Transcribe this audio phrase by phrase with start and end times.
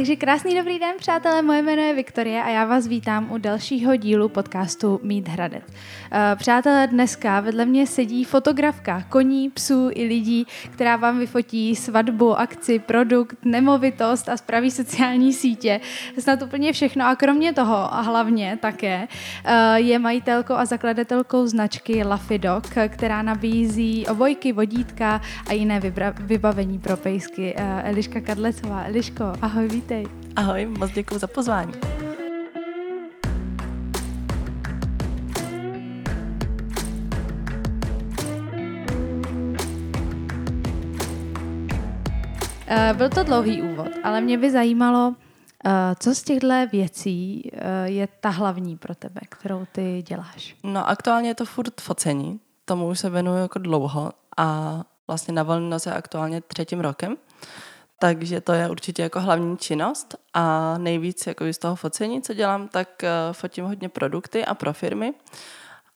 [0.00, 3.96] takže krásný dobrý den, přátelé, moje jméno je Viktorie a já vás vítám u dalšího
[3.96, 5.62] dílu podcastu Mít Hradec.
[6.12, 12.38] Eh, přátelé, dneska vedle mě sedí fotografka koní, psů i lidí, která vám vyfotí svatbu,
[12.38, 15.80] akci, produkt, nemovitost a spraví sociální sítě.
[16.18, 19.08] Snad úplně všechno a kromě toho a hlavně také
[19.44, 25.80] eh, je majitelkou a zakladatelkou značky Lafidok, která nabízí obojky, vodítka a jiné
[26.20, 27.54] vybavení pro pejsky.
[27.56, 28.84] Eh, Eliška Kadlecová.
[28.84, 29.89] Eliško, ahoj, vítej.
[30.36, 31.72] Ahoj, moc děkuji za pozvání.
[42.66, 45.14] Eh, byl to dlouhý úvod, ale mě by zajímalo,
[45.64, 47.50] eh, co z těchto věcí
[47.84, 50.56] je ta hlavní pro tebe, kterou ty děláš?
[50.64, 55.78] No aktuálně je to furt focení, tomu už se věnuju jako dlouho a vlastně navolnilo
[55.78, 57.16] se aktuálně třetím rokem.
[58.02, 62.68] Takže to je určitě jako hlavní činnost a nejvíc jako z toho focení, co dělám,
[62.68, 65.14] tak uh, fotím hodně produkty a pro firmy,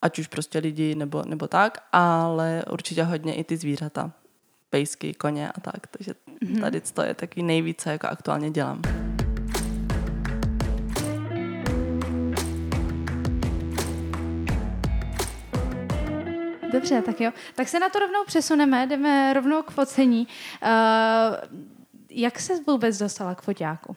[0.02, 4.10] ať už prostě lidi nebo, nebo tak, ale určitě hodně i ty zvířata,
[4.70, 5.86] pejsky, koně a tak.
[5.86, 6.60] Takže mm-hmm.
[6.60, 8.82] tady to je takový nejvíce, jako aktuálně dělám.
[16.72, 17.30] Dobře, tak jo.
[17.54, 20.28] Tak se na to rovnou přesuneme, jdeme rovnou k focení.
[20.62, 21.73] Uh,
[22.14, 23.96] jak se vůbec dostala k foťáku?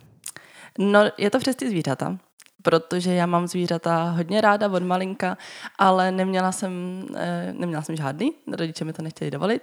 [0.80, 2.18] No, je to přes ty zvířata,
[2.62, 5.38] protože já mám zvířata hodně ráda od malinka,
[5.78, 9.62] ale neměla jsem, eh, neměla jsem žádný, rodiče mi to nechtěli dovolit.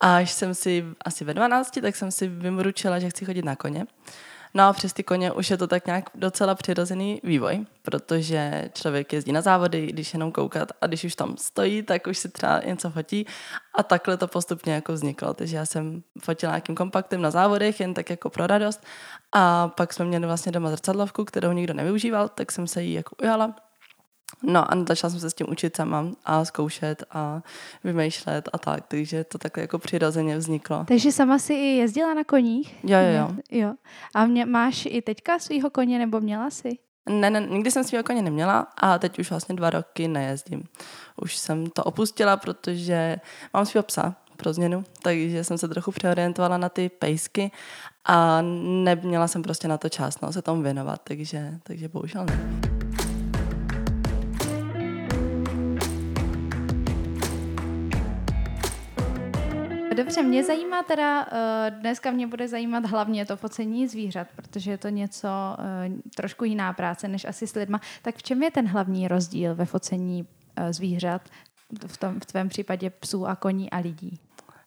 [0.00, 3.86] Až jsem si asi ve 12, tak jsem si vymručila, že chci chodit na koně.
[4.56, 9.12] No a přes ty koně už je to tak nějak docela přirozený vývoj, protože člověk
[9.12, 12.60] jezdí na závody, když jenom koukat a když už tam stojí, tak už si třeba
[12.60, 13.26] něco fotí.
[13.74, 15.34] A takhle to postupně jako vzniklo.
[15.34, 18.84] Takže já jsem fotila nějakým kompaktem na závodech, jen tak jako pro radost.
[19.32, 23.16] A pak jsme měli vlastně doma zrcadlovku, kterou nikdo nevyužíval, tak jsem se jí jako
[23.22, 23.54] ujala
[24.42, 27.42] No a začala jsem se s tím učit sama a zkoušet a
[27.84, 30.84] vymýšlet a tak, takže to takhle jako přirozeně vzniklo.
[30.88, 32.84] Takže sama si i jezdila na koních?
[32.84, 33.36] Jo, jo, jo.
[33.50, 33.74] jo.
[34.14, 36.78] A mě, máš i teďka svého koně nebo měla si?
[37.08, 40.64] Ne, ne, nikdy jsem svého koně neměla a teď už vlastně dva roky nejezdím.
[41.22, 43.16] Už jsem to opustila, protože
[43.54, 47.50] mám svého psa pro změnu, takže jsem se trochu přeorientovala na ty pejsky
[48.04, 48.42] a
[48.84, 52.73] neměla jsem prostě na to čas no, se tomu věnovat, takže, takže bohužel ne.
[59.96, 64.78] Dobře, mě zajímá teda, eh, dneska mě bude zajímat hlavně to focení zvířat, protože je
[64.78, 65.28] to něco
[65.58, 67.80] eh, trošku jiná práce než asi s lidma.
[68.02, 71.22] Tak v čem je ten hlavní rozdíl ve focení eh, zvířat,
[71.86, 74.18] v, tom, v tvém případě psů a koní a lidí?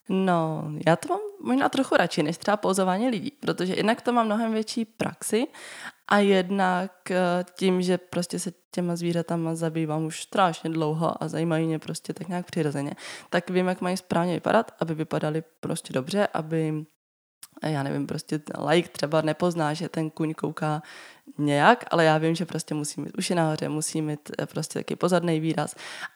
[0.09, 4.23] No, já to mám možná trochu radši než třeba pouzování lidí, protože jednak to má
[4.23, 5.47] mnohem větší praxi
[6.07, 11.68] a jednak eh, tím, že prostě se těma zvířatama zabývám už strašně dlouho a zajímají
[11.68, 12.91] mě prostě tak nějak přirozeně,
[13.29, 16.85] tak vím, jak mají správně vypadat, aby vypadali prostě dobře, aby
[17.66, 20.81] já nevím, prostě like třeba nepozná, že ten kuň kouká
[21.38, 24.95] nějak, ale já vím, že prostě musí mít uši nahoře, musí mít eh, prostě taky
[24.95, 25.75] pozadný výraz.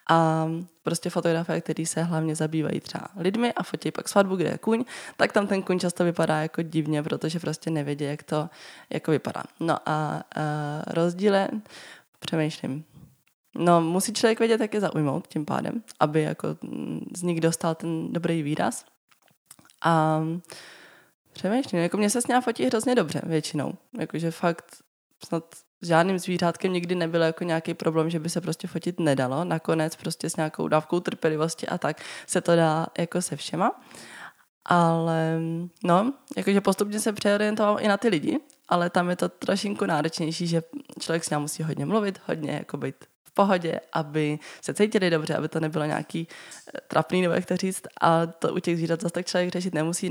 [0.09, 0.47] A
[0.83, 4.85] prostě fotografie, který se hlavně zabývají třeba lidmi a fotí pak svatbu, kde je kuň,
[5.17, 8.49] tak tam ten kuň často vypadá jako divně, protože prostě nevědí, jak to
[8.89, 9.43] jako vypadá.
[9.59, 10.23] No a, a
[10.93, 11.49] rozdíle,
[12.19, 12.83] přemýšlím,
[13.55, 16.47] No, musí člověk vědět, jak je zaujmout tím pádem, aby jako
[17.17, 18.85] z nich dostal ten dobrý výraz.
[19.81, 20.21] A
[21.33, 23.73] Přemýšlím, jako mě se s ním fotí hrozně dobře většinou.
[23.99, 24.65] Jakože fakt
[25.25, 29.43] snad s žádným zvířátkem nikdy nebyl jako nějaký problém, že by se prostě fotit nedalo.
[29.43, 33.81] Nakonec prostě s nějakou dávkou trpělivosti a tak se to dá jako se všema.
[34.65, 35.39] Ale
[35.83, 38.39] no, jakože postupně se přeorientoval i na ty lidi,
[38.69, 40.63] ale tam je to trošinku náročnější, že
[40.99, 45.35] člověk s ním musí hodně mluvit, hodně jako být v pohodě, aby se cítili dobře,
[45.35, 49.01] aby to nebylo nějaký eh, trapný, nebo jak to říct, a to u těch zvířat
[49.01, 50.09] zase tak člověk řešit nemusí,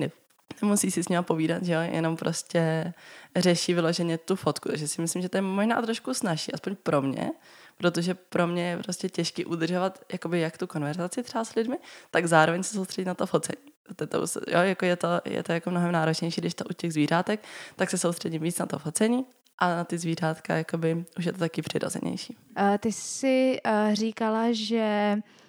[0.63, 2.93] nemusí si s ním povídat, že jo, jenom prostě
[3.37, 7.03] řeší vyloženě tu fotku, takže si myslím, že to je možná trošku snažší, aspoň pro
[7.03, 7.31] mě,
[7.77, 11.77] protože pro mě je prostě těžké udržovat jakoby jak tu konverzaci třeba s lidmi,
[12.11, 13.63] tak zároveň se soustředit na to focení.
[13.97, 14.19] To, to,
[14.49, 17.45] jo, jako je, to, je to jako mnohem náročnější, když to u těch zvířátek,
[17.77, 19.25] tak se soustředím víc na to focení
[19.59, 22.37] a na ty zvířátka jakoby už je to taky přirozenější.
[22.61, 25.40] Uh, ty jsi uh, říkala, že Eh,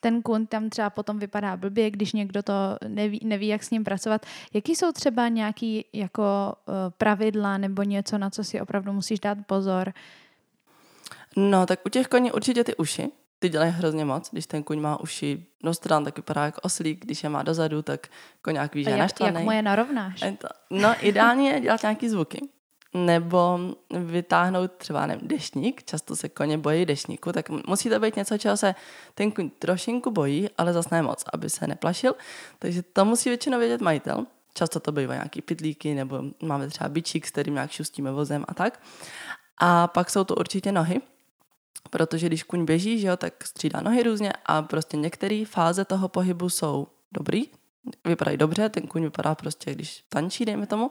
[0.00, 2.52] ten kun tam třeba potom vypadá blbě, když někdo to
[2.88, 4.26] neví, neví jak s ním pracovat.
[4.54, 9.38] Jaký jsou třeba nějaký jako eh, pravidla nebo něco, na co si opravdu musíš dát
[9.46, 9.92] pozor?
[11.36, 13.08] No, tak u těch koní určitě ty uši,
[13.38, 14.30] ty dělají hrozně moc.
[14.32, 17.82] Když ten kuň má uši do stran, tak vypadá jako oslík, když je má dozadu,
[17.82, 18.06] tak
[18.42, 20.24] koňák ví, že je jak, jak mu je narovnáš?
[20.70, 22.40] No, ideálně je dělat nějaký zvuky.
[22.94, 23.58] Nebo
[23.90, 28.56] vytáhnout třeba nevím, deštník, často se koně bojí deštníku, tak musí to být něco, čeho
[28.56, 28.74] se
[29.14, 32.14] ten kuň trošinku bojí, ale zase ne moc, aby se neplašil.
[32.58, 34.26] Takže to musí většinou vědět majitel.
[34.54, 38.54] Často to bývají nějaký pitlíky, nebo máme třeba bičík, s kterým nějak šustíme vozem a
[38.54, 38.82] tak.
[39.58, 41.00] A pak jsou to určitě nohy,
[41.90, 46.08] protože když kuň běží, že jo, tak střídá nohy různě a prostě některé fáze toho
[46.08, 47.42] pohybu jsou dobrý,
[48.04, 50.90] vypadají dobře, ten kuň vypadá prostě, když tančí, dejme tomu,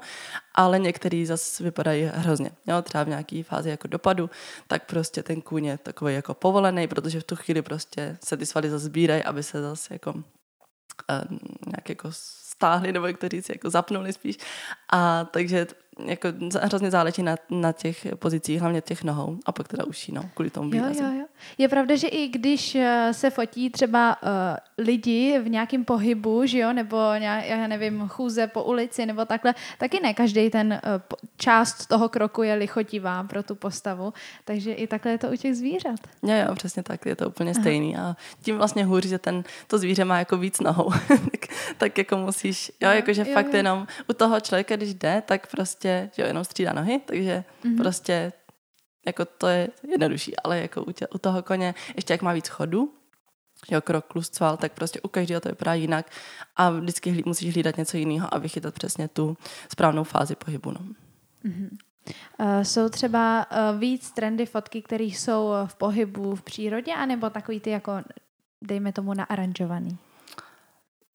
[0.55, 2.51] ale některý zase vypadají hrozně.
[2.67, 4.29] Jo, třeba v nějaké fázi jako dopadu,
[4.67, 8.45] tak prostě ten kuň je takový jako povolený, protože v tu chvíli prostě se ty
[8.45, 13.49] svaly zase sbírají, aby se zase jako uh, nějak jako stáhli, nebo jak to říct,
[13.49, 14.37] jako zapnuli spíš.
[14.93, 15.67] A takže
[16.05, 16.27] jako
[16.61, 20.49] hrozně záleží na, na těch pozicích, hlavně těch nohou a pak teda uší, no, kvůli
[20.49, 21.25] tomu jo, jo, jo.
[21.57, 24.29] Je pravda, že i když eh, se fotí třeba uh,
[24.85, 29.55] lidi v nějakém pohybu, že jo, nebo nějak, já nevím, chůze po ulici nebo takhle,
[29.77, 31.01] taky ne každý ten uh,
[31.37, 34.13] část toho kroku je lichotivá pro tu postavu,
[34.45, 35.99] takže i takhle je to u těch zvířat.
[36.23, 37.61] Jo, jo, přesně tak, je to úplně Aha.
[37.61, 40.91] stejný a tím vlastně hůř, že ten, to zvíře má jako víc nohou,
[41.31, 41.41] tak,
[41.77, 43.57] tak jako musíš, jo, jakože fakt jo.
[43.57, 47.43] jenom u toho člověka, když jde, tak prostě že, že jo, jenom střídá nohy, takže
[47.63, 47.77] mm-hmm.
[47.77, 48.33] prostě
[49.05, 52.47] jako to je jednodušší, ale jako u, tě, u toho koně, ještě jak má víc
[52.47, 52.93] chodu,
[53.71, 56.05] jo, krok plus cval, tak prostě u každého to vypadá jinak
[56.55, 59.37] a vždycky hlí, musíš hlídat něco jiného a vychytat přesně tu
[59.71, 60.71] správnou fázi pohybu.
[60.71, 60.79] No.
[61.45, 61.69] Mm-hmm.
[62.39, 67.59] Uh, jsou třeba uh, víc trendy fotky, které jsou v pohybu v přírodě, anebo takový
[67.59, 67.91] ty jako,
[68.61, 69.97] dejme tomu, naaranžovaný?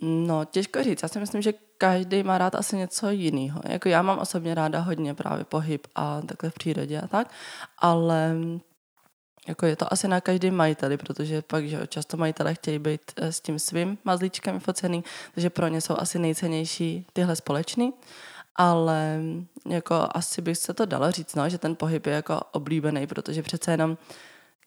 [0.00, 1.02] No, těžko říct.
[1.02, 3.60] Já si myslím, že každý má rád asi něco jiného.
[3.68, 7.30] Jako já mám osobně ráda hodně právě pohyb a takhle v přírodě a tak,
[7.78, 8.36] ale
[9.48, 13.32] jako je to asi na každý majiteli, protože pak, že často majitele chtějí být eh,
[13.32, 15.04] s tím svým mazlíčkem focený,
[15.34, 17.92] takže pro ně jsou asi nejcennější tyhle společný,
[18.56, 19.20] ale
[19.68, 23.42] jako asi bych se to dalo říct, no, že ten pohyb je jako oblíbený, protože
[23.42, 23.98] přece jenom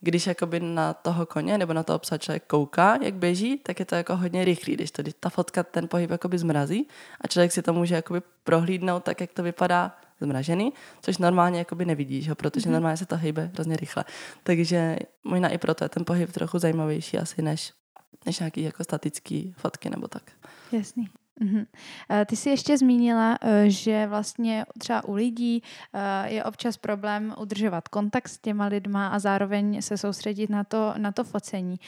[0.01, 3.85] když jakoby na toho koně nebo na toho psa člověk kouká, jak běží, tak je
[3.85, 6.87] to jako hodně rychlý, když to, když ta fotka ten pohyb jakoby zmrazí
[7.21, 11.85] a člověk si to může jakoby prohlídnout tak, jak to vypadá zmražený, což normálně jakoby
[11.85, 12.73] nevidíš, ho, protože mm-hmm.
[12.73, 14.05] normálně se to hýbe hrozně rychle.
[14.43, 17.73] Takže možná i proto je ten pohyb trochu zajímavější asi než,
[18.25, 20.23] než nějaký jako statický fotky nebo tak.
[20.71, 21.09] Jasný.
[21.41, 21.65] Mm-hmm.
[22.25, 25.63] Ty jsi ještě zmínila, eh, že vlastně třeba u lidí
[25.93, 30.93] eh, je občas problém udržovat kontakt s těma lidma a zároveň se soustředit na to,
[30.97, 31.79] na to focení.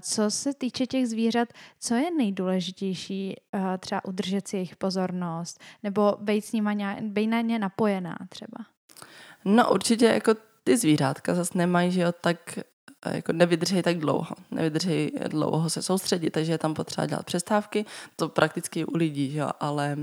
[0.00, 1.48] Co se týče těch zvířat,
[1.80, 3.36] co je nejdůležitější
[3.78, 8.64] třeba udržet si jejich pozornost nebo být, s nima nějak, být na ně napojená třeba?
[9.44, 12.58] No určitě jako ty zvířátka zase nemají, že jo, tak
[13.06, 14.36] jako nevydrží tak dlouho.
[14.50, 17.84] Nevydrží dlouho se soustředit, takže je tam potřeba dělat přestávky.
[18.16, 19.42] To prakticky u lidí, že?
[19.60, 19.96] ale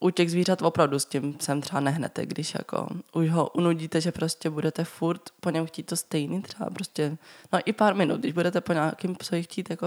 [0.00, 4.12] u těch zvířat opravdu s tím sem třeba nehnete, když jako už ho unudíte, že
[4.12, 7.16] prostě budete furt po něm chtít to stejný, třeba prostě,
[7.52, 9.86] no i pár minut, když budete po nějakým psoji chtít jako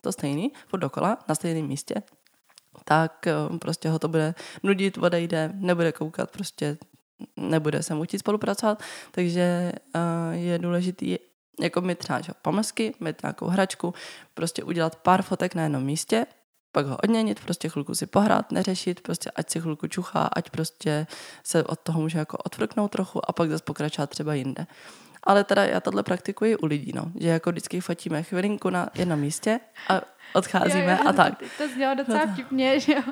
[0.00, 1.94] to stejný, furt dokola, na stejném místě,
[2.84, 6.76] tak eh, prostě ho to bude nudit, odejde, nebude koukat, prostě
[7.36, 11.16] nebude se mu chtít spolupracovat, takže uh, je důležitý
[11.60, 13.94] jako mít třeba že, pomlsky, mít nějakou hračku,
[14.34, 16.26] prostě udělat pár fotek na jednom místě,
[16.72, 21.06] pak ho odměnit, prostě chvilku si pohrát, neřešit, prostě ať si chvilku čuchá, ať prostě
[21.44, 24.66] se od toho může jako odfrknout trochu a pak zase pokračovat třeba jinde.
[25.22, 29.20] Ale teda já tohle praktikuji u lidí, no, že jako vždycky fotíme chvilinku na jednom
[29.20, 30.00] místě a
[30.32, 31.42] odcházíme jo, jo, a tak.
[31.58, 33.02] To znělo docela vtipně, že jo.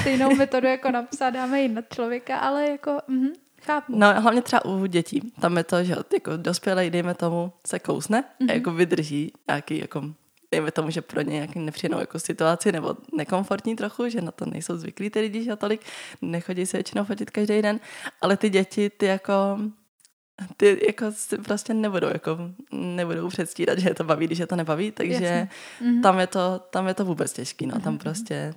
[0.00, 2.90] Stejnou metodu jako napsat dáme jinak člověka, ale jako...
[2.90, 3.32] Mm-hmm.
[3.60, 3.92] Chápu.
[3.96, 5.32] No hlavně třeba u dětí.
[5.40, 8.40] Tam je to, že jako dospělej, dejme tomu, se kousne mm-hmm.
[8.40, 8.54] a mhm.
[8.54, 10.04] jako vydrží nějaký jako
[10.50, 14.46] dejme tomu, že pro ně nějaký nepříjemnou jako situaci nebo nekomfortní trochu, že na to
[14.46, 15.80] nejsou zvyklí ty lidi, že tolik
[16.22, 17.80] nechodí se většinou fotit každý den,
[18.20, 19.58] ale ty děti, ty jako
[20.56, 22.38] ty jako si prostě nebudou, jako,
[22.72, 25.48] nebudou předstírat, že je to baví, když je to nebaví, takže Jasně.
[25.80, 26.02] Mhm.
[26.02, 27.98] tam je to, tam je to vůbec těžký, no, tam mhm.
[27.98, 28.54] prostě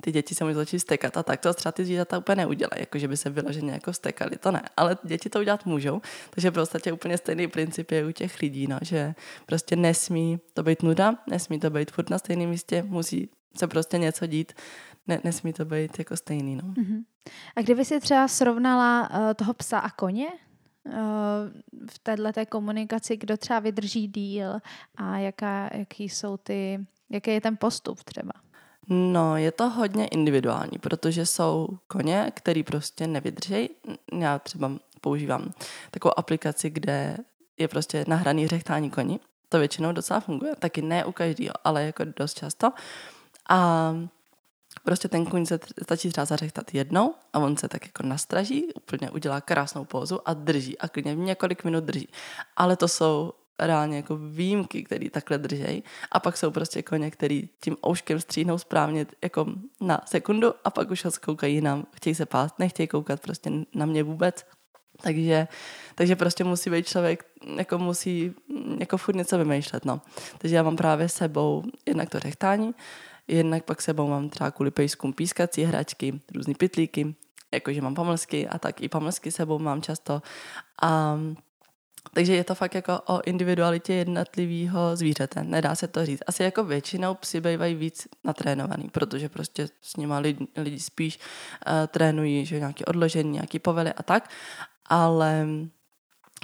[0.00, 2.98] ty děti se můžou začít stekat a tak to třeba ty zvířata úplně neudělají, jako
[2.98, 6.54] že by se vyloženě jako stekali, to ne, ale děti to udělat můžou, takže v
[6.54, 9.14] podstatě úplně stejný princip je u těch lidí, no, že
[9.46, 13.98] prostě nesmí to být nuda, nesmí to být furt na stejném místě, musí se prostě
[13.98, 14.52] něco dít,
[15.06, 16.56] ne, nesmí to být jako stejný.
[16.56, 16.62] No.
[16.62, 17.04] Uh-huh.
[17.56, 20.28] A kdyby si třeba srovnala uh, toho psa a koně,
[20.84, 20.92] uh,
[21.90, 24.58] v této komunikaci, kdo třeba vydrží díl
[24.96, 28.32] a jaká, jaký jsou ty, jaký je ten postup třeba?
[28.88, 33.70] No, je to hodně individuální, protože jsou koně, který prostě nevydrží.
[34.18, 35.52] Já třeba používám
[35.90, 37.16] takovou aplikaci, kde
[37.58, 39.20] je prostě nahraný řechtání koni
[39.52, 40.56] to většinou docela funguje.
[40.56, 42.72] Taky ne u každého, ale jako dost často.
[43.48, 43.92] A
[44.84, 49.10] prostě ten kůň se stačí třeba zařechtat jednou a on se tak jako nastraží, úplně
[49.10, 52.08] udělá krásnou pózu a drží a klidně několik minut drží.
[52.56, 53.32] Ale to jsou
[53.66, 55.82] reálně jako výjimky, který takhle držej.
[56.12, 59.46] A pak jsou prostě koně, který tím ouškem stříhnou správně jako
[59.80, 63.86] na sekundu a pak už ho koukají nám, chtějí se pást, nechtějí koukat prostě na
[63.86, 64.46] mě vůbec.
[65.02, 65.48] Takže,
[65.94, 67.24] takže prostě musí být člověk,
[67.56, 68.34] jako musí
[68.78, 70.00] jako furt něco vymýšlet, no.
[70.38, 72.74] Takže já mám právě sebou jednak to řechtání,
[73.28, 77.14] jednak pak sebou mám třeba kvůli pejskům pískací hračky, různý pitlíky,
[77.52, 80.22] jakože mám pamlsky a tak i pamlsky sebou mám často.
[80.82, 81.18] A
[82.14, 86.22] takže je to fakt jako o individualitě jednotlivého zvířete, nedá se to říct.
[86.26, 91.86] Asi jako většinou psi bývají víc natrénovaný, protože prostě s nima lidi, lidi spíš uh,
[91.86, 94.30] trénují, že nějaké odložení, nějaké povely a tak,
[94.86, 95.46] ale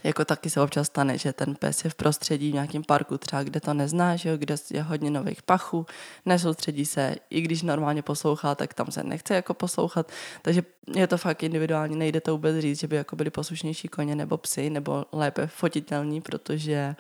[0.05, 3.43] jako taky se občas stane, že ten pes je v prostředí v nějakém parku třeba,
[3.43, 5.87] kde to nezná, že jo, kde je hodně nových pachů,
[6.27, 10.13] nesoustředí se, i když normálně poslouchá, tak tam se nechce jako poslouchat,
[10.43, 10.63] takže
[10.95, 14.37] je to fakt individuální, nejde to vůbec říct, že by jako byli poslušnější koně nebo
[14.37, 16.97] psy, nebo lépe fotitelní, protože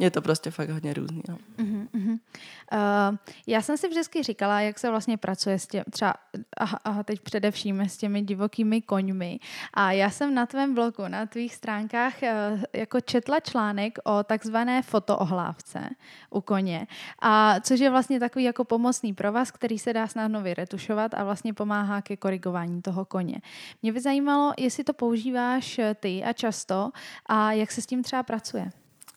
[0.00, 1.22] je to prostě fakt hodně různý.
[1.28, 1.38] No.
[1.58, 2.18] Uh-huh, uh-huh.
[2.72, 3.16] Uh,
[3.46, 6.14] já jsem si vždycky říkala, jak se vlastně pracuje s těmi, třeba,
[6.56, 9.40] aha, aha, teď především s těmi divokými koňmi.
[9.74, 14.82] A já jsem na tvém blogu, na tvých stránkách uh, jako četla článek o takzvané
[14.82, 15.88] fotoohlávce
[16.30, 16.86] u koně.
[17.22, 21.54] A což je vlastně takový jako pomocný provaz, který se dá snadno vyretušovat a vlastně
[21.54, 23.40] pomáhá ke korigování toho koně.
[23.82, 26.90] Mě by zajímalo, jestli to používáš ty a často
[27.26, 28.70] a jak se s tím třeba pracuje.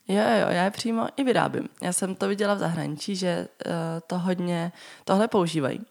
[0.07, 1.69] Jo, jo, já je přímo i vyrábím.
[1.81, 3.71] Já jsem to viděla v zahraničí, že uh,
[4.07, 4.71] to hodně
[5.05, 5.81] tohle používají.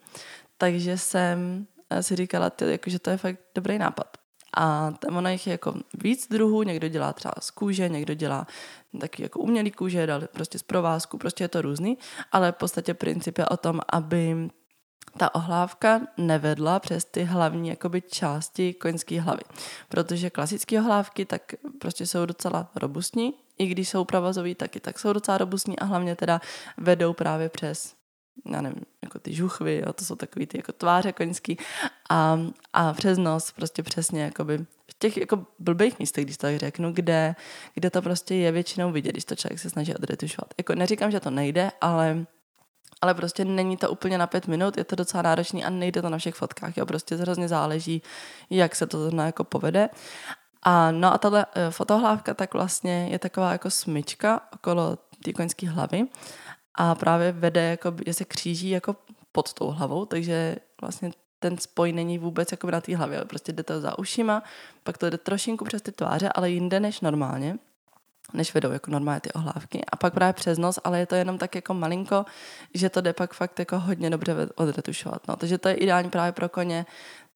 [0.58, 4.16] Takže jsem uh, si říkala, ty, jako, že to je fakt dobrý nápad.
[4.56, 8.46] A tam ono jich je jako víc druhů, někdo dělá třeba z kůže, někdo dělá
[9.00, 11.98] taky jako umělý kůže, dal prostě z provázku, prostě je to různý,
[12.32, 14.50] ale v podstatě princip je o tom, aby
[15.16, 19.42] ta ohlávka nevedla přes ty hlavní jakoby části koňské hlavy.
[19.88, 25.12] Protože klasické ohlávky tak prostě jsou docela robustní, i když jsou provazový, taky tak jsou
[25.12, 26.40] docela robustní a hlavně teda
[26.76, 27.94] vedou právě přes
[28.52, 31.58] já nevím, jako ty žuchvy, jo, to jsou takový ty jako tváře koňský
[32.10, 32.38] a,
[32.72, 34.58] a přes nos prostě přesně jakoby
[34.90, 37.34] v těch jako blbých místech, když to tak řeknu, kde,
[37.74, 40.54] kde to prostě je většinou vidět, když to člověk se snaží odretušovat.
[40.58, 42.26] Jako neříkám, že to nejde, ale
[43.02, 46.08] ale prostě není to úplně na pět minut, je to docela náročný a nejde to
[46.08, 48.02] na všech fotkách, jo, prostě hrozně záleží,
[48.50, 49.88] jak se to zrovna jako povede.
[50.62, 55.68] A no a tahle uh, fotohlávka tak vlastně je taková jako smyčka okolo té koňské
[55.68, 56.06] hlavy
[56.74, 58.96] a právě vede, jako, že se kříží jako
[59.32, 63.62] pod tou hlavou, takže vlastně ten spoj není vůbec jako na té hlavě, prostě jde
[63.62, 64.42] to za ušima,
[64.82, 67.58] pak to jde trošinku přes ty tváře, ale jinde než normálně
[68.34, 69.84] než vedou jako normálně ty ohlávky.
[69.92, 72.24] A pak právě přes nos, ale je to jenom tak jako malinko,
[72.74, 75.28] že to jde pak fakt jako hodně dobře odretušovat.
[75.28, 75.36] No.
[75.36, 76.86] Takže to je ideální právě pro koně,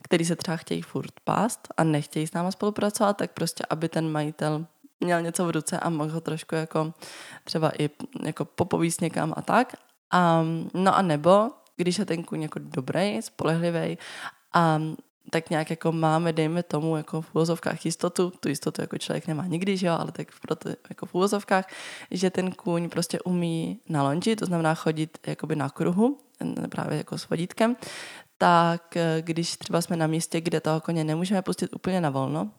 [0.03, 4.13] který se třeba chtějí furt pást a nechtějí s náma spolupracovat, tak prostě, aby ten
[4.13, 4.67] majitel
[5.01, 6.95] měl něco v ruce a mohl ho trošku jako
[7.45, 7.91] třeba i
[8.23, 9.77] jako popovíst někam a tak.
[10.11, 13.99] A, no a nebo, když je ten kůň jako dobrý, spolehlivý
[14.53, 14.81] a
[15.31, 19.47] tak nějak jako máme, dejme tomu, jako v úvozovkách jistotu, tu jistotu jako člověk nemá
[19.47, 21.69] nikdy, že jo, ale tak proto jako v úvozovkách,
[22.11, 26.19] že ten kůň prostě umí na lonži, to znamená chodit jakoby na kruhu,
[26.69, 27.77] právě jako s vodítkem,
[28.39, 32.51] tak eh, když třeba jsme na místě, kde toho koně nemůžeme pustit úplně na volno,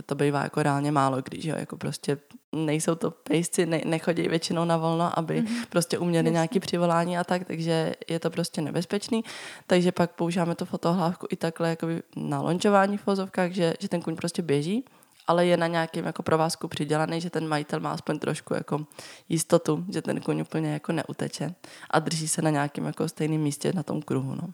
[0.00, 2.18] to, to bývá jako reálně málo, když jo, jako prostě
[2.52, 5.66] nejsou to pejsci, ne, nechodí většinou na volno, aby mm-hmm.
[5.68, 9.24] prostě uměli nějaké přivolání a tak, takže je to prostě nebezpečný.
[9.66, 14.02] Takže pak používáme to fotohlávku i takhle jakoby na lončování v vozovkách, že, že ten
[14.02, 14.84] kuň prostě běží,
[15.26, 18.86] ale je na nějakém jako provázku přidělaný, že ten majitel má aspoň trošku jako
[19.28, 21.54] jistotu, že ten kuň úplně jako neuteče
[21.90, 24.34] a drží se na nějakém jako stejném místě na tom kruhu.
[24.34, 24.48] No.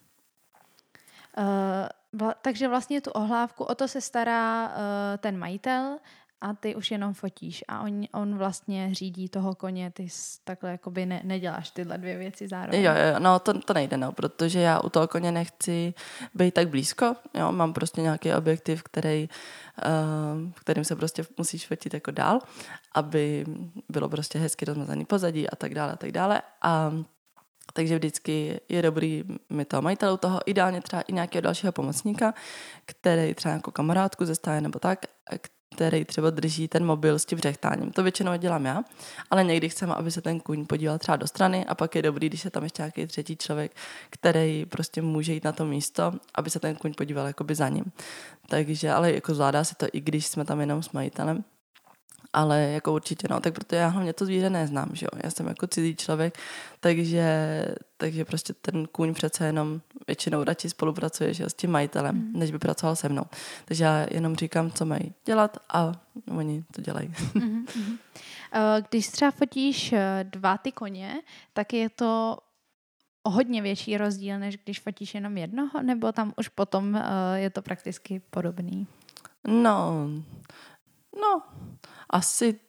[1.38, 1.44] Uh,
[2.12, 4.72] vla, takže vlastně tu ohlávku, o to se stará uh,
[5.18, 5.98] ten majitel
[6.40, 10.08] a ty už jenom fotíš a on, on vlastně řídí toho koně, ty
[10.44, 12.82] takhle jakoby ne, neděláš tyhle dvě věci zároveň.
[12.82, 15.94] Jo, jo, no to, to nejde, no, protože já u toho koně nechci
[16.34, 19.28] být tak blízko, jo, mám prostě nějaký objektiv, který,
[19.86, 22.40] uh, kterým se prostě musíš fotit jako dál,
[22.94, 23.46] aby
[23.88, 26.92] bylo prostě hezky rozmazaný pozadí a tak dále a tak dále a
[27.76, 32.34] takže vždycky je dobrý mi toho majitelů toho, ideálně třeba i nějakého dalšího pomocníka,
[32.86, 35.06] který třeba jako kamarádku ze stáje nebo tak,
[35.74, 37.90] který třeba drží ten mobil s tím řechtáním.
[37.90, 38.84] To většinou dělám já,
[39.30, 42.28] ale někdy chceme, aby se ten kuň podíval třeba do strany a pak je dobrý,
[42.28, 43.76] když je tam ještě nějaký třetí člověk,
[44.10, 47.84] který prostě může jít na to místo, aby se ten kuň podíval jakoby za ním.
[48.48, 51.44] Takže, ale jako zvládá se to i když jsme tam jenom s majitelem.
[52.36, 55.46] Ale jako určitě no, tak protože já hlavně to zvíře neznám, že jo, já jsem
[55.46, 56.38] jako cizí člověk,
[56.80, 57.64] takže,
[57.96, 62.32] takže prostě ten kůň přece jenom většinou radši spolupracuje že jo, s tím majitelem, mm.
[62.32, 63.24] než by pracoval se mnou.
[63.64, 65.92] Takže já jenom říkám, co mají dělat a
[66.30, 67.08] oni to dělají.
[67.08, 67.98] Mm-hmm.
[68.88, 71.14] Když třeba fotíš eh, dva ty koně,
[71.52, 72.38] tak je to
[73.22, 77.02] o hodně větší rozdíl, než když fotíš jenom jednoho, nebo tam už potom eh,
[77.34, 78.86] je to prakticky podobný?
[79.48, 80.08] No,
[81.20, 81.42] no,
[82.10, 82.60] asi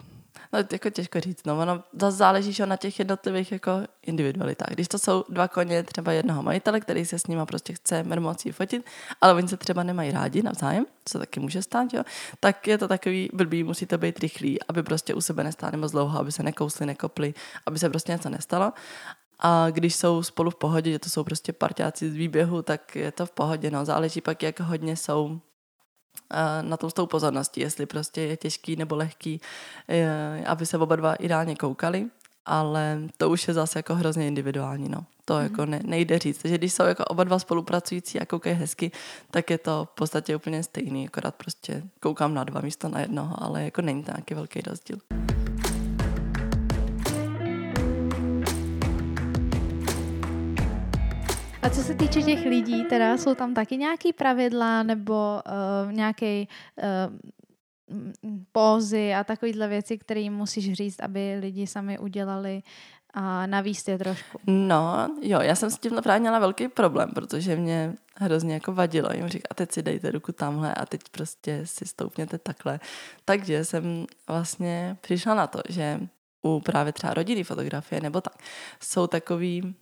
[0.54, 4.70] No, jako těžko říct, no, ono zase záleží na těch jednotlivých jako individualitách.
[4.70, 8.52] Když to jsou dva koně třeba jednoho majitele, který se s nima prostě chce mermocí
[8.52, 8.86] fotit,
[9.22, 12.04] ale oni se třeba nemají rádi navzájem, co taky může stát, jo,
[12.40, 16.20] tak je to takový blbý, musíte být rychlí, aby prostě u sebe nestáli moc dlouho,
[16.20, 17.34] aby se nekousli, nekopli,
[17.66, 18.74] aby se prostě něco nestalo.
[19.40, 23.12] A když jsou spolu v pohodě, že to jsou prostě parťáci z výběhu, tak je
[23.12, 23.72] to v pohodě.
[23.72, 23.86] No.
[23.86, 25.40] Záleží pak, jak hodně jsou
[26.62, 29.42] na to s tou pozorností, jestli prostě je těžký nebo lehký,
[30.46, 32.06] aby se oba dva ideálně koukali,
[32.46, 35.06] ale to už je zase jako hrozně individuální, no.
[35.26, 35.44] To mm.
[35.44, 36.42] jako ne, nejde říct.
[36.42, 38.92] Takže když jsou jako oba dva spolupracující a koukají hezky,
[39.32, 43.44] tak je to v podstatě úplně stejný, akorát prostě koukám na dva místo na jednoho,
[43.44, 44.98] ale jako není to nějaký velký rozdíl.
[51.68, 55.42] A co se týče těch lidí, teda jsou tam taky nějaký pravidla nebo
[55.86, 56.48] uh, nějaký
[56.78, 57.98] uh,
[58.52, 62.62] pózy a takovýhle věci, které musíš říct, aby lidi sami udělali
[63.14, 64.40] a navíst je trošku.
[64.48, 69.10] No, jo, já jsem s tím právě měla velký problém, protože mě hrozně jako vadilo.
[69.14, 72.80] Jim říká, a teď si dejte ruku tamhle a teď prostě si stoupněte takhle.
[73.26, 76.00] Takže jsem vlastně přišla na to, že
[76.42, 78.34] u právě třeba rodinný fotografie nebo tak,
[78.80, 79.76] jsou takový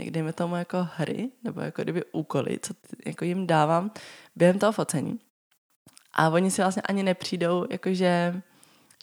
[0.00, 2.74] někdy mi tomu jako hry, nebo jako kdyby úkoly, co
[3.06, 3.90] jako jim dávám
[4.36, 5.20] během toho focení.
[6.12, 8.42] A oni si vlastně ani nepřijdou, jakože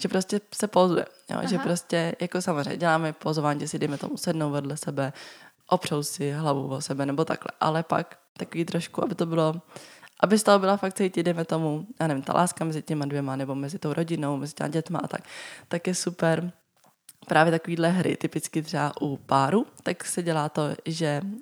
[0.02, 1.40] že prostě se pozuje, jo?
[1.50, 5.14] že prostě jako samozřejmě děláme pozování, že si jdeme tomu sednout vedle sebe,
[5.68, 9.62] opřou si hlavu o sebe nebo takhle, ale pak takový trošku, aby to bylo,
[10.20, 13.36] aby z toho byla fakt cítit, jdeme tomu, já nevím, ta láska mezi těma dvěma
[13.36, 15.22] nebo mezi tou rodinou, mezi těma dětma a tak,
[15.68, 16.52] tak je super
[17.28, 21.34] právě takovýhle hry, typicky třeba u páru, tak se dělá to, že uh,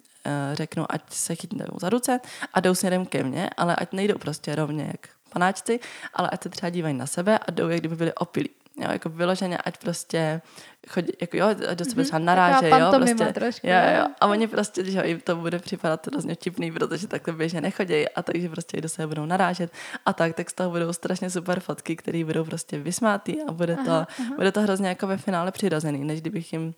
[0.54, 2.20] řeknu, ať se chytnou za ruce
[2.54, 5.80] a jdou směrem ke mně, ale ať nejdou prostě rovně jak panáčci,
[6.14, 8.50] ale ať se třeba dívají na sebe a jdou, jak kdyby byli opilí.
[8.78, 10.42] Jo, jako vyloženě, ať prostě
[10.88, 12.26] chodí, jako jo, do sebe třeba mhm.
[12.26, 16.36] naráže, jo, prostě, trošku, jo, jo, a oni prostě, že jim to bude připadat hrozně
[16.36, 19.72] vtipný, protože takhle běžně nechodí a takže prostě do sebe budou narážet
[20.06, 23.76] a tak, tak z toho budou strašně super fotky, které budou prostě vysmátý a bude
[23.76, 24.36] to, aha, aha.
[24.36, 26.74] bude to hrozně jako ve finále přirozený, než kdybych jim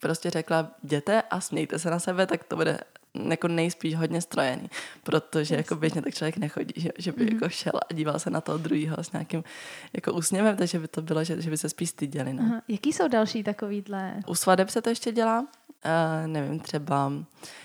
[0.00, 2.78] prostě řekla, jděte a smějte se na sebe, tak to bude
[3.14, 4.70] jako nejspíš hodně strojený,
[5.02, 7.34] protože jako běžně tak člověk nechodí, že, že by mm-hmm.
[7.34, 9.44] jako šel a díval se na toho druhého s nějakým
[9.92, 12.32] jako úsměvem, takže by to bylo, že, že by se spíš styděli.
[12.32, 12.42] No.
[12.42, 12.62] Aha.
[12.68, 14.14] Jaký jsou další takovýhle?
[14.26, 15.46] U svadeb se to ještě dělá, uh,
[16.26, 17.12] nevím, třeba,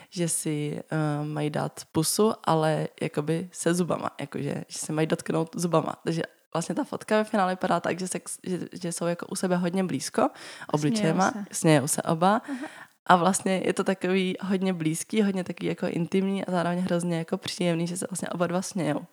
[0.09, 0.81] že si
[1.21, 6.21] uh, mají dát pusu, ale jakoby se zubama, jakože, že se mají dotknout zubama, takže
[6.53, 9.55] vlastně ta fotka ve finále vypadá tak, že, se, že, že jsou jako u sebe
[9.55, 10.29] hodně blízko
[10.71, 12.67] obličejema, smějou se, smějou se oba Aha.
[13.07, 17.37] A vlastně je to takový hodně blízký, hodně takový jako intimní a zároveň hrozně jako
[17.37, 19.05] příjemný, že se vlastně oba dva smějou.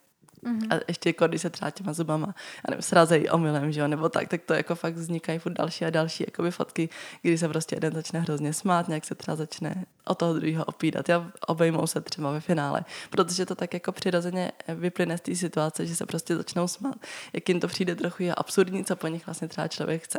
[0.45, 0.77] Mm-hmm.
[0.77, 4.09] A ještě jako, když se třeba těma zubama, já nevím, srazejí omylem, že jo, nebo
[4.09, 6.89] tak, tak to jako fakt vznikají furt další a další jakoby fotky,
[7.23, 11.11] kdy se prostě jeden začne hrozně smát, nějak se třeba začne o toho druhého opírat
[11.11, 15.87] a obejmou se třeba ve finále, protože to tak jako přirozeně vyplyne z té situace,
[15.87, 16.97] že se prostě začnou smát.
[17.33, 20.19] Jak jim to přijde trochu je absurdní, co po nich vlastně třeba člověk chce.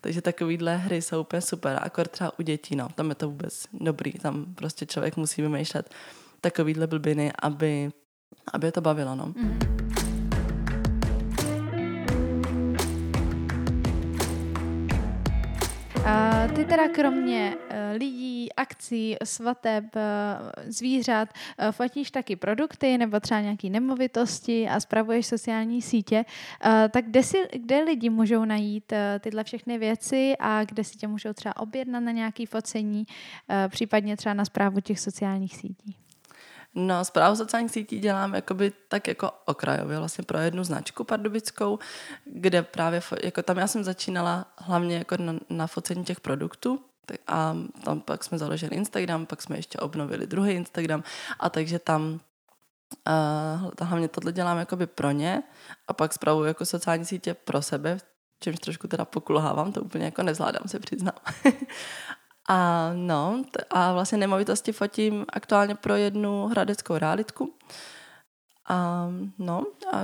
[0.00, 3.64] Takže takovýhle hry jsou úplně super, akor třeba u dětí, no, tam je to vůbec
[3.72, 5.94] dobrý, tam prostě člověk musí vymýšlet
[6.40, 7.90] takovýhle blbiny, aby
[8.52, 9.14] aby je to bavilo.
[9.14, 9.26] No.
[9.26, 9.58] Mm.
[16.08, 20.02] A ty teda kromě uh, lidí, akcí, svateb, uh,
[20.66, 26.24] zvířat, uh, fotíš taky produkty nebo třeba nějaké nemovitosti a spravuješ sociální sítě,
[26.90, 31.32] tak kde, si, kde lidi můžou najít tyhle všechny věci a kde si tě můžou
[31.32, 33.06] třeba objednat na nějaké focení,
[33.68, 36.05] případně třeba na zprávu těch sociálních sítí?
[36.78, 41.78] No, zprávu sociálních sítí dělám jakoby tak jako okrajově, vlastně pro jednu značku pardubickou,
[42.24, 46.80] kde právě, jako tam já jsem začínala hlavně jako na, na focení těch produktů,
[47.26, 51.02] a tam pak jsme založili Instagram, pak jsme ještě obnovili druhý Instagram
[51.40, 52.20] a takže tam
[53.08, 55.42] uh, hlavně tohle dělám jakoby pro ně
[55.88, 57.98] a pak zpravuju jako sociální sítě pro sebe,
[58.40, 61.16] čímž trošku teda pokulhávám, to úplně jako nezvládám, se přiznám.
[62.48, 67.54] A no, a vlastně nemovitosti fotím aktuálně pro jednu hradeckou realitku.
[68.68, 70.02] A no, a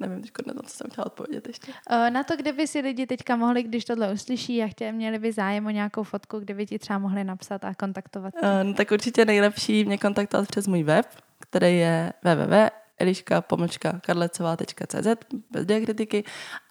[0.00, 1.72] nevím teď, na to, co jsem chtěla odpovědět ještě.
[2.10, 5.32] Na to, kde by si lidi teďka mohli, když tohle uslyší a chtěli, měli by
[5.32, 8.34] zájem o nějakou fotku, kde by ti třeba mohli napsat a kontaktovat?
[8.42, 11.06] Uh, no, tak určitě nejlepší mě kontaktovat přes můj web,
[11.40, 15.06] který je www eliška pomlčka karlecová.cz
[15.50, 16.24] bez diakritiky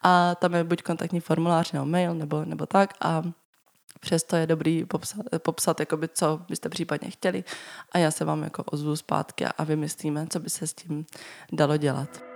[0.03, 3.21] a tam je buď kontaktní formulář nebo mail nebo, nebo tak a
[4.01, 7.43] Přesto je dobrý popsat, popsat jakoby, co byste případně chtěli
[7.91, 11.05] a já se vám jako ozvu zpátky a vymyslíme, co by se s tím
[11.51, 12.30] dalo dělat.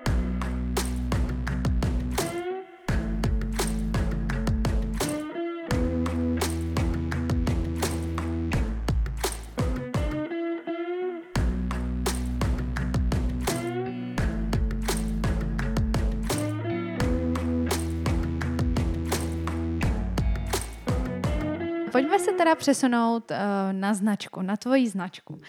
[22.45, 23.37] Teda přesunout uh,
[23.71, 25.33] na značku, na tvoji značku.
[25.33, 25.41] Uh,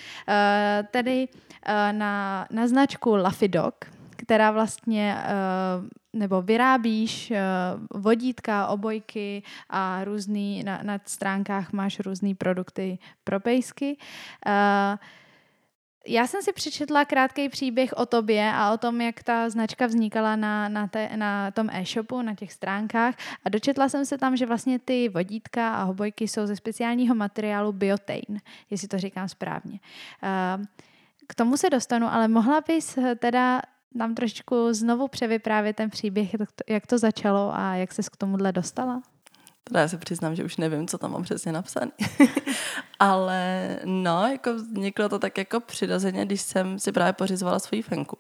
[0.91, 3.85] tedy uh, na, na značku Lafidok,
[4.17, 12.35] která vlastně uh, nebo vyrábíš uh, vodítka, obojky a různý, na, na stránkách máš různé
[12.35, 13.97] produkty pro pejsky.
[14.47, 14.99] Uh,
[16.07, 20.37] já jsem si přečetla krátký příběh o tobě a o tom, jak ta značka vznikala
[20.37, 23.15] na, na, te, na tom e-shopu, na těch stránkách
[23.45, 27.73] a dočetla jsem se tam, že vlastně ty vodítka a hobojky jsou ze speciálního materiálu
[27.73, 28.41] Biotain,
[28.71, 29.81] jestli to říkám správně.
[30.23, 30.65] Ehm,
[31.27, 33.63] k tomu se dostanu, ale mohla bys teda
[33.95, 36.31] nám trošičku znovu převyprávět ten příběh,
[36.69, 39.03] jak to začalo a jak ses k tomuhle dostala?
[39.69, 41.91] Teda já se přiznám, že už nevím, co tam mám přesně napsané.
[42.99, 48.19] Ale no, jako vzniklo to tak jako přirozeně, když jsem si právě pořizovala svoji fenku.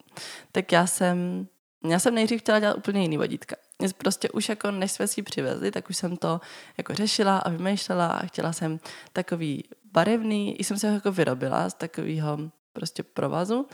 [0.52, 1.46] Tak já jsem,
[1.88, 3.56] já jsem nejdřív chtěla dělat úplně jiný vodítka.
[3.98, 6.40] Prostě už jako než jsme si přivezli, tak už jsem to
[6.78, 8.80] jako řešila a vymýšlela a chtěla jsem
[9.12, 12.38] takový barevný, i jsem se ho jako vyrobila z takového
[12.72, 13.66] prostě provazu,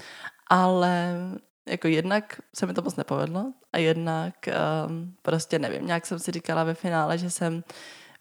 [0.51, 1.15] ale
[1.67, 4.35] jako jednak se mi to moc nepovedlo a jednak
[4.87, 7.65] um, prostě nevím, nějak jsem si říkala ve finále, že jsem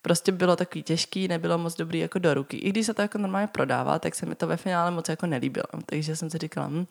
[0.02, 2.58] prostě bylo takový těžký, nebylo moc dobrý jako do ruky.
[2.58, 5.26] I když se to jako normálně prodává, tak se mi to ve finále moc jako
[5.26, 5.66] nelíbilo.
[5.86, 6.86] Takže jsem si říkala, hm,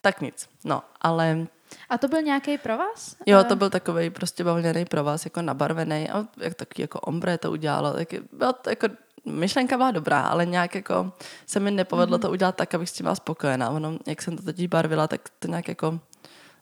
[0.00, 0.48] tak nic.
[0.64, 1.46] No, ale...
[1.88, 3.16] A to byl nějaký pro vás?
[3.26, 7.38] Jo, to byl takový prostě bavlněný pro vás, jako nabarvený a jak taky jako ombre
[7.38, 7.92] to udělalo.
[7.92, 8.88] Tak bylo to jako
[9.24, 11.12] myšlenka byla dobrá, ale nějak jako
[11.46, 12.22] se mi nepovedlo mm-hmm.
[12.22, 13.70] to udělat tak, abych s tím byla spokojená.
[13.70, 16.00] Ono, jak jsem to teď barvila, tak to nějak jako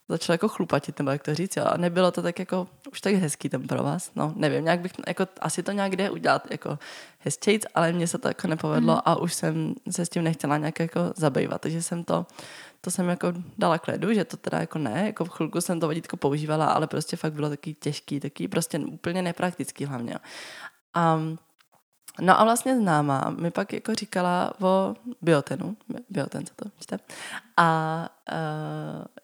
[0.09, 1.65] začalo jako chlupatit, nebo jak to říct, jo.
[1.67, 4.11] A nebylo to tak jako už tak hezký ten pro vás.
[4.17, 6.79] No, nevím, nějak bych, jako asi to nějak jde udělat jako
[7.19, 9.01] hezčejc, ale mně se to jako nepovedlo mm.
[9.05, 12.27] a už jsem se s tím nechtěla nějak jako zabývat, takže jsem to,
[12.81, 15.81] to jsem jako dala k ledu, že to teda jako ne, jako v chvilku jsem
[15.81, 20.15] to vodítko používala, ale prostě fakt bylo taky těžký, taky prostě úplně nepraktický hlavně.
[20.95, 21.21] A
[22.21, 25.77] No a vlastně známá mi pak jako říkala o biotenu,
[26.11, 26.99] bioten, co to čte,
[27.57, 28.09] a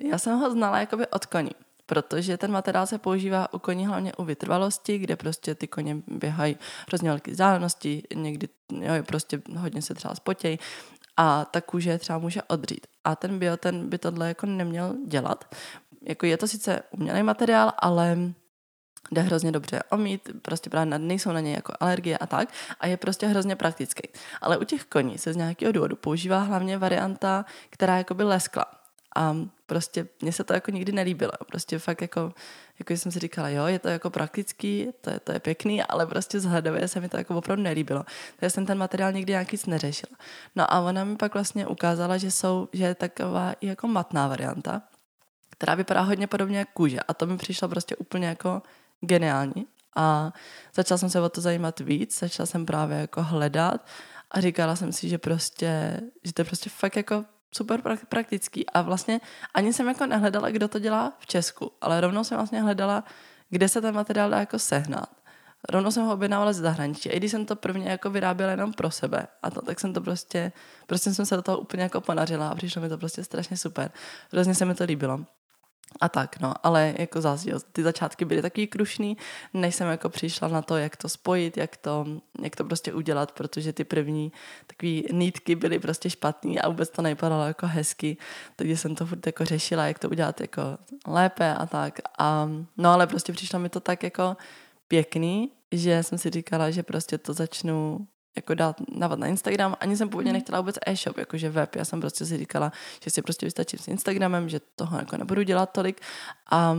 [0.00, 1.50] uh, já jsem ho znala jakoby od koní,
[1.86, 6.56] protože ten materiál se používá u koní hlavně u vytrvalosti, kde prostě ty koně běhají
[6.88, 10.58] hrozně velké vzdálenosti, někdy jo, prostě hodně se třeba spotějí
[11.16, 12.86] a ta kůže třeba může odřít.
[13.04, 15.54] A ten bioten by tohle jako neměl dělat.
[16.02, 18.18] Jako je to sice umělý materiál, ale
[19.12, 22.48] jde hrozně dobře omít, prostě právě nejsou na něj jako alergie a tak
[22.80, 24.08] a je prostě hrozně praktický.
[24.40, 28.66] Ale u těch koní se z nějakého důvodu používá hlavně varianta, která jako by leskla.
[29.16, 31.32] A prostě mně se to jako nikdy nelíbilo.
[31.46, 32.32] Prostě fakt jako,
[32.78, 36.06] jako jsem si říkala, jo, je to jako praktický, to je, to je pěkný, ale
[36.06, 38.04] prostě vzhledově se mi to jako opravdu nelíbilo.
[38.36, 40.16] Takže jsem ten materiál nikdy nějaký neřešila.
[40.56, 44.28] No a ona mi pak vlastně ukázala, že jsou, že je taková i jako matná
[44.28, 44.82] varianta,
[45.50, 47.00] která vypadá hodně podobně jak kůže.
[47.00, 48.62] A to mi přišlo prostě úplně jako
[49.00, 50.32] geniální a
[50.74, 53.86] začala jsem se o to zajímat víc, začala jsem právě jako hledat
[54.30, 58.82] a říkala jsem si, že prostě, že to je prostě fakt jako super praktický a
[58.82, 59.20] vlastně
[59.54, 63.04] ani jsem jako nehledala, kdo to dělá v Česku, ale rovnou jsem vlastně hledala,
[63.50, 65.08] kde se ten materiál dá jako sehnat.
[65.68, 67.08] Rovnou jsem ho objednávala z zahraničí.
[67.08, 70.00] I když jsem to prvně jako vyráběla jenom pro sebe, a to, tak jsem to
[70.00, 70.52] prostě,
[70.86, 73.90] prostě jsem se do toho úplně jako ponařila a přišlo mi to prostě strašně super.
[74.32, 75.20] Hrozně se mi to líbilo.
[76.00, 79.16] A tak, no, ale jako zase, jo, ty začátky byly takový krušný,
[79.54, 82.06] než jsem jako přišla na to, jak to spojit, jak to,
[82.42, 84.32] jak to prostě udělat, protože ty první
[84.66, 88.16] takové nítky byly prostě špatný a vůbec to nevypadalo jako hezky,
[88.56, 90.62] takže jsem to furt jako řešila, jak to udělat jako
[91.06, 91.98] lépe a tak.
[92.18, 94.36] A, no ale prostě přišlo mi to tak jako
[94.88, 99.76] pěkný, že jsem si říkala, že prostě to začnu jako dát dávat na Instagram.
[99.80, 100.38] Ani jsem původně mhm.
[100.38, 101.74] nechtěla vůbec e-shop, jakože web.
[101.74, 102.72] Já jsem prostě si říkala,
[103.04, 106.00] že si prostě vystačím s Instagramem, že toho jako nebudu dělat tolik.
[106.50, 106.76] A,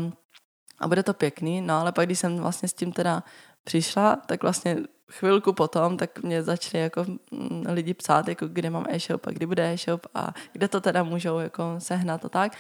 [0.80, 3.24] a bude to pěkný, no ale pak když jsem vlastně s tím teda
[3.64, 4.78] přišla, tak vlastně
[5.12, 9.46] chvilku potom, tak mě začali jako mm, lidi psát, jako kde mám e-shop a kdy
[9.46, 12.52] bude e-shop a kde to teda můžou jako sehnat a tak.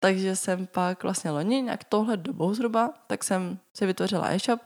[0.00, 4.60] Takže jsem pak vlastně loni, nějak tohle dobou zhruba, tak jsem si vytvořila e-shop,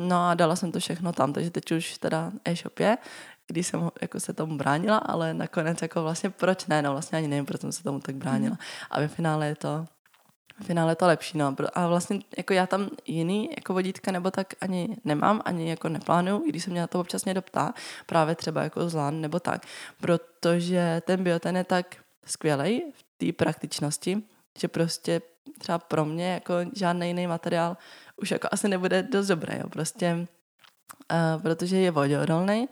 [0.00, 2.98] no a dala jsem to všechno tam, takže teď už teda e-shop je,
[3.46, 7.28] když jsem jako se tomu bránila, ale nakonec jako vlastně proč ne, no vlastně ani
[7.28, 8.56] nevím, proč jsem se tomu tak bránila.
[8.60, 8.66] Mm.
[8.90, 9.86] A ve finále je to
[10.60, 11.56] v finále to lepší, no.
[11.74, 16.42] A vlastně jako já tam jiný jako vodítka nebo tak ani nemám, ani jako neplánuju,
[16.46, 17.74] i když se mě na to občas někdo ptá,
[18.06, 19.66] právě třeba jako zlán nebo tak,
[20.00, 24.22] protože ten bioten je tak skvělej v té praktičnosti,
[24.58, 25.22] že prostě
[25.58, 27.76] třeba pro mě jako žádný jiný materiál
[28.22, 29.68] už jako asi nebude dost dobrý, jo.
[29.68, 30.26] prostě
[31.12, 32.68] uh, protože je voděodolný,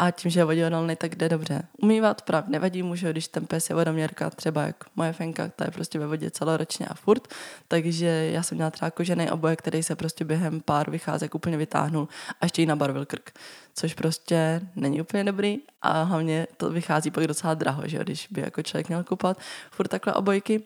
[0.00, 1.62] a tím, že je voděodolný, tak jde dobře.
[1.82, 5.64] Umývat právě nevadí mu, že když ten pes je vodoměrka, třeba jak moje fenka, ta
[5.64, 7.28] je prostě ve vodě celoročně a furt,
[7.68, 12.08] takže já jsem měla třeba kožený oboje, který se prostě během pár vycházek úplně vytáhnul
[12.40, 13.30] a ještě jí nabarvil krk,
[13.74, 18.40] což prostě není úplně dobrý a hlavně to vychází pak docela draho, že když by
[18.40, 19.38] jako člověk měl kupat
[19.70, 20.62] furt takhle obojky.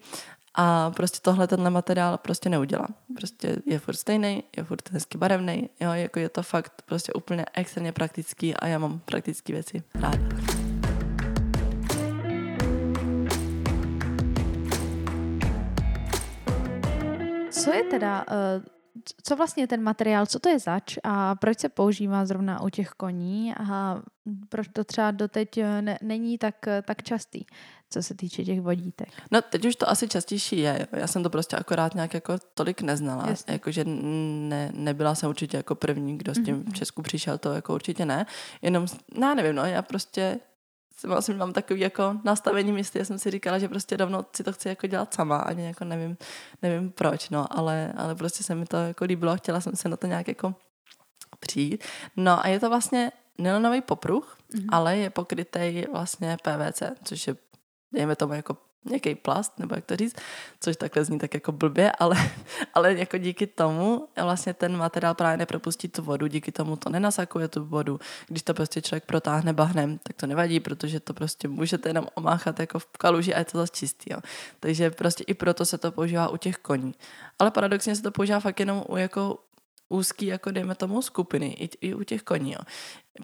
[0.54, 2.86] A prostě tohle tenhle materiál prostě neudělá.
[3.16, 7.44] Prostě je furt stejný, je furt hezky barevný, jo, jako je to fakt prostě úplně
[7.54, 10.18] extrémně praktický a já mám praktické věci ráda.
[17.50, 18.64] Co je teda, uh,
[19.22, 22.90] co vlastně ten materiál, co to je zač a proč se používá zrovna u těch
[22.90, 24.02] koní a
[24.48, 27.44] proč to třeba doteď eh, ne, není tak, eh, tak častý?
[27.94, 29.08] co se týče těch vodítek.
[29.30, 30.86] No teď už to asi častější je.
[30.92, 33.28] Já jsem to prostě akorát nějak jako tolik neznala.
[33.46, 36.70] Jakože ne, nebyla jsem určitě jako první, kdo s tím mm-hmm.
[36.70, 38.26] v Česku přišel, to jako určitě ne.
[38.62, 38.86] Jenom,
[39.18, 40.38] no nevím, no já prostě
[40.96, 44.44] jsem, vlastně mám takový jako nastavení místy, já jsem si říkala, že prostě dávno si
[44.44, 46.16] to chci jako dělat sama, ani jako nevím,
[46.62, 49.88] nevím proč, no, ale, ale prostě se mi to jako líbilo a chtěla jsem se
[49.88, 50.54] na to nějak jako
[51.40, 51.84] přijít.
[52.16, 54.66] No a je to vlastně nylonový popruh, mm-hmm.
[54.68, 57.36] ale je pokrytý vlastně PVC, což je
[57.92, 60.16] dejme tomu jako nějaký plast, nebo jak to říct,
[60.60, 62.16] což takhle zní tak jako blbě, ale,
[62.74, 67.48] ale jako díky tomu vlastně ten materiál právě nepropustí tu vodu, díky tomu to nenasakuje
[67.48, 68.00] tu vodu.
[68.28, 72.60] Když to prostě člověk protáhne bahnem, tak to nevadí, protože to prostě můžete jenom omáchat
[72.60, 74.12] jako v kaluži a je to zase čistý.
[74.12, 74.18] Jo.
[74.60, 76.94] Takže prostě i proto se to používá u těch koní.
[77.38, 79.38] Ale paradoxně se to používá fakt jenom u jako
[79.88, 82.58] úzký, jako dejme tomu, skupiny, i, i u těch koní, jo.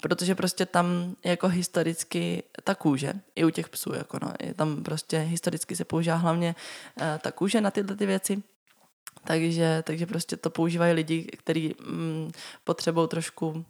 [0.02, 4.82] Protože prostě tam jako historicky ta kůže, i u těch psů, jako no, je tam
[4.82, 6.54] prostě historicky se používá hlavně
[7.00, 8.42] uh, ta kůže na tyhle ty věci,
[9.24, 12.30] takže, takže prostě to používají lidi, kteří mm,
[12.64, 13.64] potřebují trošku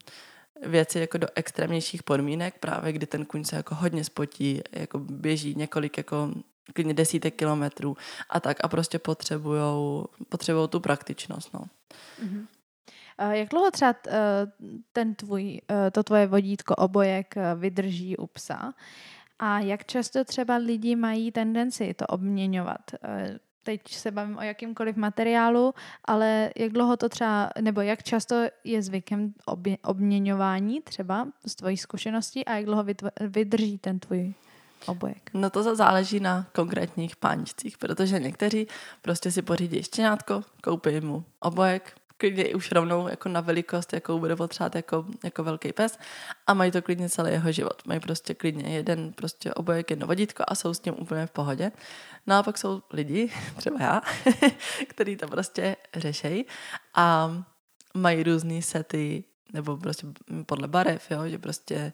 [0.66, 5.54] věci jako do extrémnějších podmínek, právě kdy ten kuň se jako hodně spotí, jako běží
[5.54, 6.30] několik jako
[6.74, 7.96] klidně desítek kilometrů
[8.30, 11.60] a tak a prostě potřebujou, potřebujou tu praktičnost, no.
[12.24, 12.46] Mm-hmm.
[13.28, 14.12] Jak dlouho třeba eh,
[14.92, 18.72] ten tvůj, eh, to tvoje vodítko obojek eh, vydrží u psa?
[19.38, 22.80] A jak často třeba lidi mají tendenci to obměňovat?
[23.62, 28.82] Teď se bavím o jakýmkoliv materiálu, ale jak dlouho to třeba, nebo jak často je
[28.82, 29.32] zvykem
[29.84, 32.84] obměňování třeba z tvojí zkušenosti a jak dlouho
[33.20, 34.34] vydrží ten tvůj
[34.86, 35.30] obojek?
[35.34, 38.66] No to záleží na konkrétních páničcích, protože někteří
[39.02, 44.36] prostě si pořídí štěňátko, koupí mu obojek, klidně už rovnou jako na velikost, jakou bude
[44.36, 45.98] potřebovat jako, jako velký pes
[46.46, 47.82] a mají to klidně celý jeho život.
[47.86, 51.72] Mají prostě klidně jeden prostě obojek, jedno vodítko a jsou s tím úplně v pohodě.
[52.26, 54.02] No a pak jsou lidi, třeba já,
[54.88, 56.46] který to prostě řešejí
[56.94, 57.30] a
[57.94, 60.06] mají různé sety nebo prostě
[60.46, 61.92] podle barev, jo, že prostě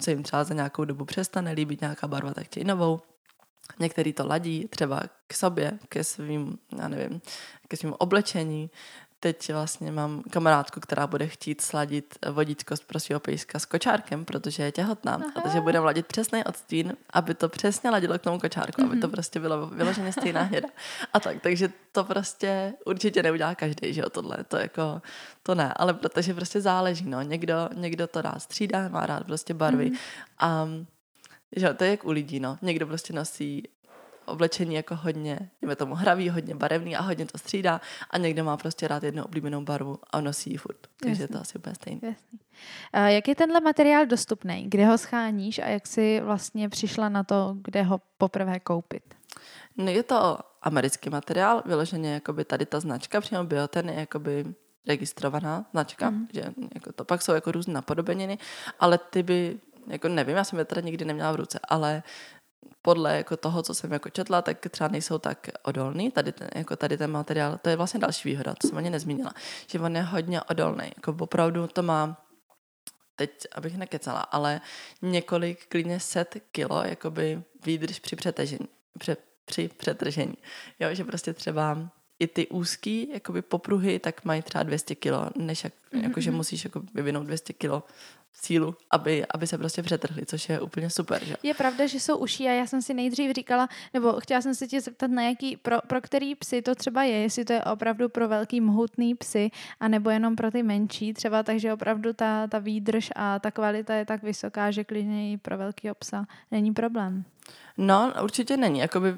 [0.00, 3.00] se jim třeba za nějakou dobu přestane líbit nějaká barva, tak chtějí novou.
[3.78, 7.20] Některý to ladí třeba k sobě, ke svým, já nevím,
[7.68, 8.70] ke svým oblečení,
[9.20, 14.62] Teď vlastně mám kamarádku, která bude chtít sladit vodítko pro svého pejska s kočárkem, protože
[14.62, 15.14] je těhotná.
[15.14, 15.32] Aha.
[15.34, 18.86] A takže bude ladit přesný odstín, aby to přesně ladilo k tomu kočárku, mm-hmm.
[18.86, 19.12] aby to mhm.
[19.12, 20.68] prostě bylo vyloženě stejná hněda.
[21.12, 25.02] A tak, takže to prostě určitě neudělá každý, že jo, tohle, to jako,
[25.42, 29.54] to ne, ale protože prostě záleží, no, někdo, někdo to rád střídá, má rád prostě
[29.54, 29.98] barvy mm-hmm.
[30.38, 30.68] a
[31.56, 32.58] že to je jak u lidí, no.
[32.62, 33.62] Někdo prostě nosí
[34.28, 38.56] oblečení jako hodně, jdeme tomu hravý, hodně barevný a hodně to střídá a někdo má
[38.56, 40.78] prostě rád jednu oblíbenou barvu a nosí ji furt.
[41.02, 42.00] Takže je to asi úplně stejné.
[42.02, 42.38] Jasný.
[42.92, 44.64] A jak je tenhle materiál dostupný?
[44.68, 49.14] Kde ho scháníš a jak jsi vlastně přišla na to, kde ho poprvé koupit?
[49.76, 54.44] No je to americký materiál, vyloženě jakoby tady ta značka, přímo Bioten je jakoby
[54.86, 56.28] registrovaná značka, mm.
[56.32, 56.42] že
[56.74, 58.38] jako to pak jsou jako různé napodobeniny,
[58.80, 62.02] ale ty by, jako nevím, já jsem je teda nikdy neměla v ruce, ale
[62.82, 66.10] podle jako toho, co jsem jako četla, tak třeba nejsou tak odolný.
[66.10, 69.34] Tady ten, jako tady ten materiál, to je vlastně další výhoda, to jsem ani nezmínila,
[69.66, 70.92] že on je hodně odolný.
[70.96, 72.24] Jako opravdu to má
[73.16, 74.60] teď abych nekecala, ale
[75.02, 78.68] několik, klidně set kilo, jakoby výdrž při přetažení,
[78.98, 80.34] při, při přetržení.
[80.80, 85.64] Jo, že prostě třeba i ty úzký jakoby popruhy, tak mají třeba 200 kilo, než
[85.64, 86.02] jak, mm-hmm.
[86.02, 87.82] jako, že musíš jako vyvinout 200 kilo
[88.42, 91.24] sílu, aby, aby se prostě přetrhly, což je úplně super.
[91.24, 91.34] Že?
[91.42, 94.66] Je pravda, že jsou uší a já jsem si nejdřív říkala, nebo chtěla jsem se
[94.66, 98.08] tě zeptat, na jaký, pro, pro který psy to třeba je, jestli to je opravdu
[98.08, 99.50] pro velký mohutný psy,
[99.80, 104.06] anebo jenom pro ty menší třeba, takže opravdu ta, ta výdrž a ta kvalita je
[104.06, 107.24] tak vysoká, že klidně i pro velký psa není problém.
[107.78, 108.80] No, určitě není.
[108.80, 109.14] Jakoby,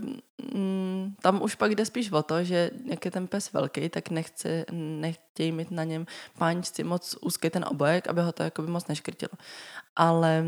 [1.22, 4.64] tam už pak jde spíš o to, že jak je ten pes velký, tak nechce,
[4.72, 6.06] nechtějí mít na něm
[6.38, 9.32] páničci moc úzký ten obojek, aby ho to jakoby moc neškrtilo.
[9.96, 10.44] Ale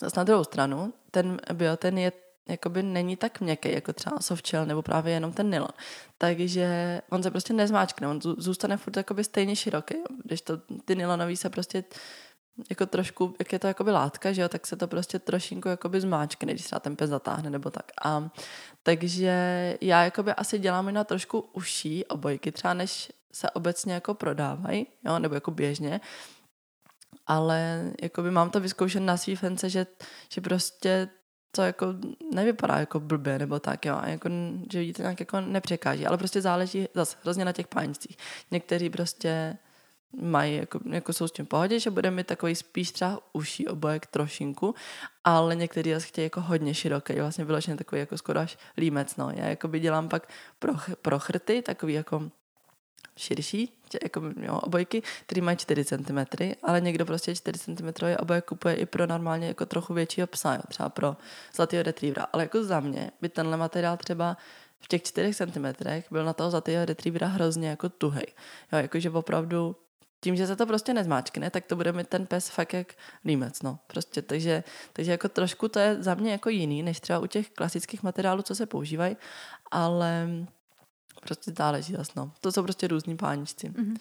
[0.00, 2.12] zase na druhou stranu, ten bioten je
[2.48, 5.70] jakoby není tak měkký, jako třeba softshell nebo právě jenom ten nylon.
[6.18, 11.36] Takže on se prostě nezmáčkne, on zůstane furt jakoby stejně široký, když to ty nylonový
[11.36, 11.84] se prostě
[12.70, 16.00] jako trošku, jak je to jakoby látka, že jo, tak se to prostě trošinku jakoby
[16.00, 17.84] zmáčkne, když se ten pes zatáhne nebo tak.
[18.04, 18.30] A,
[18.82, 19.34] takže
[19.80, 25.18] já jakoby asi dělám na trošku uší obojky, třeba než se obecně jako prodávají, jo,
[25.18, 26.00] nebo jako běžně,
[27.26, 29.86] ale jakoby mám to vyzkoušet na svý fence, že,
[30.28, 31.08] že prostě
[31.52, 31.86] to jako
[32.34, 34.28] nevypadá jako blbě nebo tak, jo, a jako,
[34.72, 38.16] že vidíte nějak jako nepřekáží, ale prostě záleží zase hrozně na těch pánicích.
[38.50, 39.56] Někteří prostě
[40.12, 44.06] mají, jako, jako jsou s tím pohodě, že bude mít takový spíš třeba uší obojek
[44.06, 44.74] trošinku,
[45.24, 49.30] ale některý zase chtějí jako hodně široký, vlastně vyložený takový jako skoro až límec, no.
[49.34, 52.30] Já jako by dělám pak pro, pro chrty, takový jako
[53.16, 56.18] širší, jako jo, obojky, které mají 4 cm,
[56.62, 60.60] ale někdo prostě 4 cm obojek kupuje i pro normálně jako trochu většího psa, jo,
[60.68, 61.16] třeba pro
[61.54, 62.26] zlatého retrievera.
[62.32, 64.36] Ale jako za mě by tenhle materiál třeba
[64.80, 65.66] v těch 4 cm
[66.10, 68.26] byl na toho zlatého retrievera hrozně jako tuhej.
[68.72, 69.76] Jo, jakože opravdu
[70.20, 73.62] tím, že se to prostě nezmáčkne, tak to bude mít ten pes fakt jak límec,
[73.62, 73.78] no.
[73.86, 77.50] Prostě, takže, takže jako trošku to je za mě jako jiný, než třeba u těch
[77.50, 79.16] klasických materiálů, co se používají,
[79.70, 80.28] ale
[81.20, 82.32] prostě záleží zase, no.
[82.40, 83.68] To jsou prostě různý páničci.
[83.68, 83.96] Mm-hmm.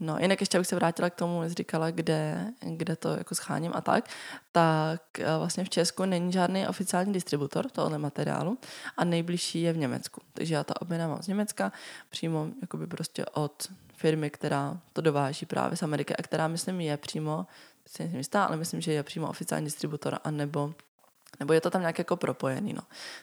[0.00, 3.72] No, jinak ještě bych se vrátila k tomu, jsi říkala, kde, kde to jako scháním
[3.74, 4.08] a tak,
[4.52, 8.58] tak eh, vlastně v Česku není žádný oficiální distributor tohoto materiálu
[8.96, 10.20] a nejbližší je v Německu.
[10.32, 11.72] Takže já ta objednávám z Německa
[12.10, 16.96] přímo jakoby prostě od firmy, která to dováží právě z Ameriky a která, myslím, je
[16.96, 17.46] přímo,
[18.32, 20.74] ale myslím, že je přímo oficiální distributor, anebo
[21.40, 22.82] nebo je to tam nějak jako propojený, no.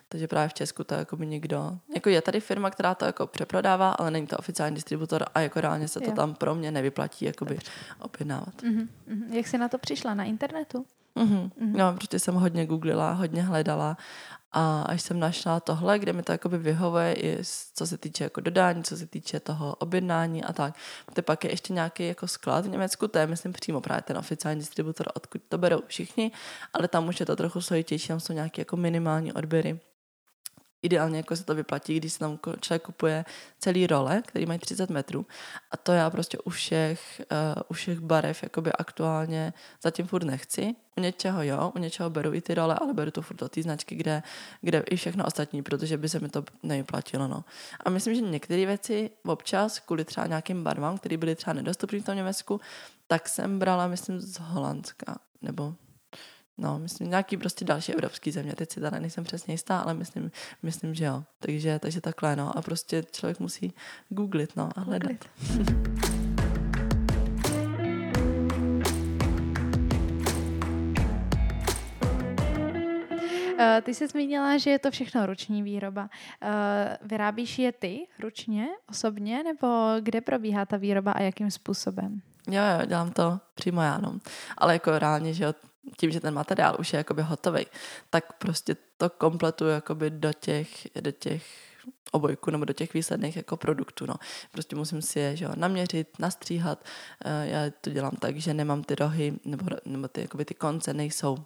[0.10, 3.28] Takže právě v Česku to jako by někdo, jako je tady firma, která to jako
[3.28, 6.16] přeprodává, ale není to oficiální distributor a jako reálně se to jo.
[6.16, 7.60] tam pro mě nevyplatí jakoby
[8.00, 8.64] objednávat.
[8.64, 8.88] Mm-hmm.
[9.30, 10.14] Jak jsi na to přišla?
[10.14, 10.86] Na internetu?
[11.16, 11.50] Mm-hmm.
[11.50, 11.78] Mm-hmm.
[11.78, 13.98] No, protože jsem hodně googlila, hodně hledala
[14.54, 17.38] a až jsem našla tohle, kde mi to jakoby vyhovuje i
[17.76, 20.76] co se týče jako dodání, co se týče toho objednání a tak.
[21.06, 24.18] Protože pak je ještě nějaký jako sklad v Německu, to je myslím přímo právě ten
[24.18, 26.32] oficiální distributor, odkud to berou všichni,
[26.74, 29.80] ale tam už je to trochu složitější, tam jsou nějaké jako minimální odběry
[30.82, 33.26] ideálně jako se to vyplatí, když se tam člověk kupuje
[33.60, 35.26] celý role, který mají 30 metrů.
[35.72, 40.76] A to já prostě u všech, uh, u všech barev jakoby aktuálně zatím furt nechci.
[40.98, 43.64] U něčeho jo, u něčeho beru i ty role, ale beru to furt do té
[43.64, 44.24] značky, kde,
[44.62, 47.28] kde i všechno ostatní, protože by se mi to nevyplatilo.
[47.28, 47.44] No.
[47.86, 52.06] A myslím, že některé věci občas, kvůli třeba nějakým barvám, které byly třeba nedostupné v
[52.06, 52.62] tom Německu,
[53.08, 55.76] tak jsem brala, myslím, z Holandska, nebo
[56.62, 58.56] No, myslím, nějaký prostě další evropský země.
[58.56, 60.32] Teď si tady nejsem přesně jistá, ale myslím,
[60.64, 61.24] myslím že jo.
[61.40, 62.58] Takže, takže takhle, no.
[62.58, 63.74] A prostě člověk musí
[64.10, 65.12] googlit, no, a hledat.
[73.60, 76.10] Eh, ty jsi zmínila, že je to všechno ruční výroba.
[76.42, 79.68] Eh, vyrábíš je ty ručně, osobně, nebo
[80.00, 82.22] kde probíhá ta výroba a jakým způsobem?
[82.48, 84.20] Jo, jo, dělám to přímo já, no.
[84.58, 85.54] Ale jako reálně, že jo,
[85.98, 87.66] tím, že ten materiál už je jakoby hotový,
[88.10, 91.44] tak prostě to kompletuju jakoby do těch, do těch
[92.12, 94.06] obojku nebo do těch výsledných jako produktů.
[94.06, 94.14] No.
[94.52, 96.86] Prostě musím si je že jo, naměřit, nastříhat.
[97.26, 100.94] Eh, já to dělám tak, že nemám ty rohy nebo, nebo ty, jakoby ty konce
[100.94, 101.38] nejsou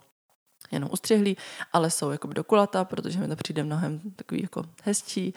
[0.72, 1.36] jenom ustřihlí,
[1.72, 5.34] ale jsou jakoby do kulata, protože mi to přijde mnohem takový jako hezčí.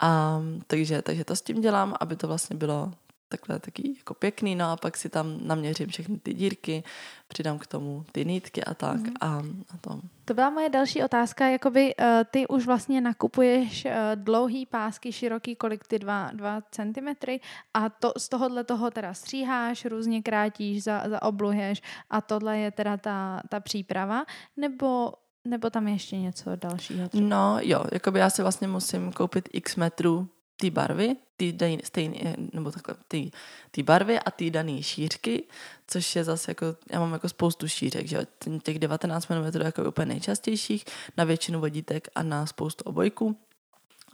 [0.00, 2.92] A, takže, takže to s tím dělám, aby to vlastně bylo
[3.36, 6.84] takhle taky jako pěkný, no a pak si tam naměřím všechny ty dírky,
[7.28, 9.14] přidám k tomu ty nítky a tak mm.
[9.20, 9.26] a,
[9.70, 10.00] a to.
[10.24, 15.56] To byla moje další otázka, jakoby uh, ty už vlastně nakupuješ uh, dlouhý pásky, široký,
[15.56, 17.40] kolik ty dva, dva centimetry
[17.74, 22.96] a to, z tohohle toho teda stříháš, různě krátíš, za, zaobluhuješ a tohle je teda
[22.96, 24.24] ta, ta příprava,
[24.56, 25.12] nebo
[25.48, 27.08] nebo tam ještě něco dalšího?
[27.08, 27.28] Třeba?
[27.28, 32.70] No jo, jakoby já si vlastně musím koupit x metrů ty barvy, ty stejné, nebo
[32.70, 33.30] takhle, ty,
[33.70, 35.42] ty barvy a ty dané šířky,
[35.86, 38.26] což je zase jako, já mám jako spoustu šířek, že
[38.62, 40.84] těch 19 mm je jako úplně nejčastějších,
[41.16, 43.36] na většinu vodítek a na spoustu obojků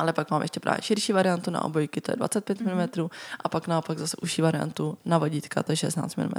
[0.00, 3.08] ale pak mám ještě právě širší variantu na obojky, to je 25 mm,
[3.40, 6.30] a pak naopak zase užší variantu na vodítka, to je 16 mm.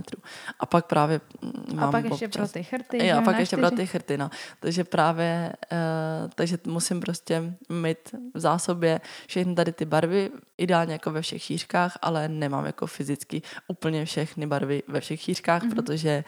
[0.60, 3.08] A pak právě mm, mám A pak ještě pro ty chrty.
[3.08, 4.30] Jo, a pak ještě pro ty chrty, no.
[4.60, 11.12] Takže právě, uh, takže musím prostě mít v zásobě všechny tady ty barvy, ideálně jako
[11.12, 15.76] ve všech šířkách, ale nemám jako fyzicky úplně všechny barvy ve všech šířkách, mm-hmm.
[15.76, 16.24] protože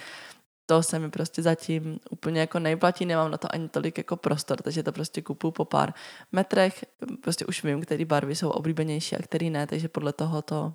[0.65, 4.61] to se mi prostě zatím úplně jako nejplatí, nemám na to ani tolik jako prostor,
[4.61, 5.93] takže to prostě kupuju po pár
[6.31, 6.85] metrech,
[7.21, 10.73] prostě už vím, které barvy jsou oblíbenější a které ne, takže podle toho to,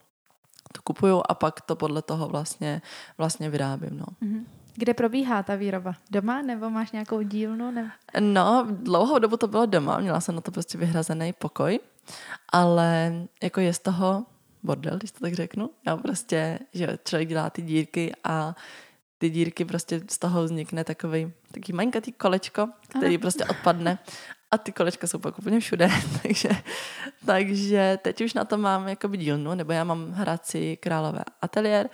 [0.73, 2.83] to kupuju a pak to podle toho vlastně,
[3.19, 4.07] vlastně vyrábím, no.
[4.23, 4.45] Mm-hmm.
[4.75, 5.95] Kde probíhá ta výroba?
[6.11, 7.71] Doma nebo máš nějakou dílnu?
[7.71, 7.93] Ne?
[8.21, 11.81] No, dlouhou dobu to bylo doma, měla jsem na to prostě vyhrazený pokoj,
[12.53, 13.13] ale
[13.43, 14.27] jako je z toho
[14.63, 15.71] bordel, když to tak řeknu.
[15.87, 18.55] Já prostě, že člověk dělá ty dírky a
[19.19, 23.21] ty dírky prostě z toho vznikne takový taký malinkatý kolečko, který Aha.
[23.21, 23.99] prostě odpadne
[24.51, 25.91] a ty kolečka jsou pak úplně všude,
[26.23, 26.49] takže,
[27.27, 31.89] takže teď už na to mám jakoby dílnu, nebo já mám hrací králové ateliér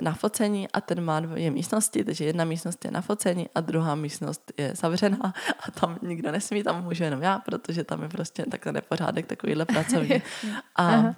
[0.00, 3.94] na focení a ten má dvě místnosti, takže jedna místnost je na focení a druhá
[3.94, 8.44] místnost je zavřená a tam nikdo nesmí, tam můžu jenom já, protože tam je prostě
[8.50, 10.22] takhle nepořádek, takovýhle pracovní.
[10.76, 11.14] A Aha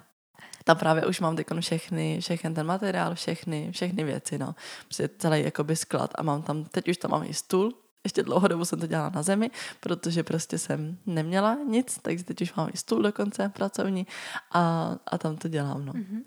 [0.65, 4.55] tam právě už mám teď všechny, všechny ten materiál, všechny, všechny věci, no.
[4.85, 8.47] Prostě celý jakoby sklad a mám tam, teď už tam mám i stůl, ještě dlouho
[8.47, 12.69] dobu jsem to dělala na zemi, protože prostě jsem neměla nic, takže teď už mám
[12.73, 14.07] i stůl dokonce pracovní
[14.51, 15.93] a, a tam to dělám, no.
[15.93, 16.21] Mm-hmm.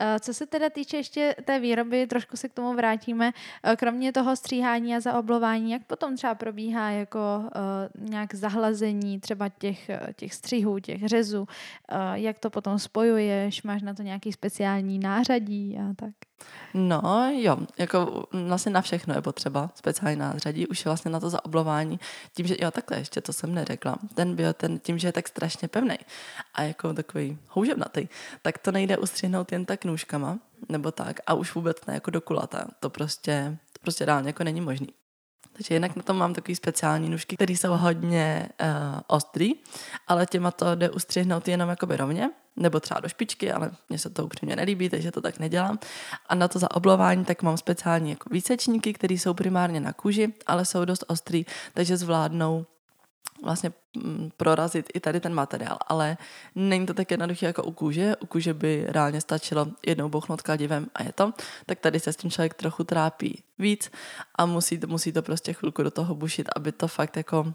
[0.00, 3.32] Eh, co se teda týče ještě té výroby, trošku se k tomu vrátíme.
[3.62, 9.48] Eh, kromě toho stříhání a zaoblování, jak potom třeba probíhá jako uh, nějak zahlazení třeba
[9.48, 11.46] těch, těch střihů, těch řezů,
[12.14, 16.14] jak to potom spojuješ, máš na to nějaký speciální nářadí a tak?
[16.74, 21.30] No jo, jako vlastně na všechno je potřeba speciální nářadí, už je vlastně na to
[21.30, 22.00] zaoblování,
[22.34, 25.28] tím, že jo takhle ještě, to jsem neřekla, ten bio, ten, tím, že je tak
[25.28, 25.98] strašně pevný
[26.54, 28.08] a jako takový houževnatý,
[28.42, 30.38] tak to nejde ustřihnout jen tak nůžkama,
[30.68, 34.44] nebo tak, a už vůbec ne jako do kulata, to prostě, to prostě reálně jako
[34.44, 34.88] není možný.
[35.52, 39.52] Takže jinak na tom mám takový speciální nůžky, které jsou hodně uh, ostrý,
[40.08, 44.10] ale těma to jde ustřihnout jenom jakoby rovně, nebo třeba do špičky, ale mně se
[44.10, 45.78] to upřímně nelíbí, takže to tak nedělám.
[46.28, 50.64] A na to zaoblování tak mám speciální jako výsečníky, které jsou primárně na kůži, ale
[50.64, 51.44] jsou dost ostrý,
[51.74, 52.66] takže zvládnou
[53.42, 56.16] vlastně mm, prorazit i tady ten materiál, ale
[56.54, 58.16] není to tak jednoduché jako u kůže.
[58.16, 61.32] U kůže by reálně stačilo jednou bouchnout kladivem a je to.
[61.66, 63.90] Tak tady se s tím člověk trochu trápí víc
[64.34, 67.54] a musí, musí to prostě chvilku do toho bušit, aby to fakt jako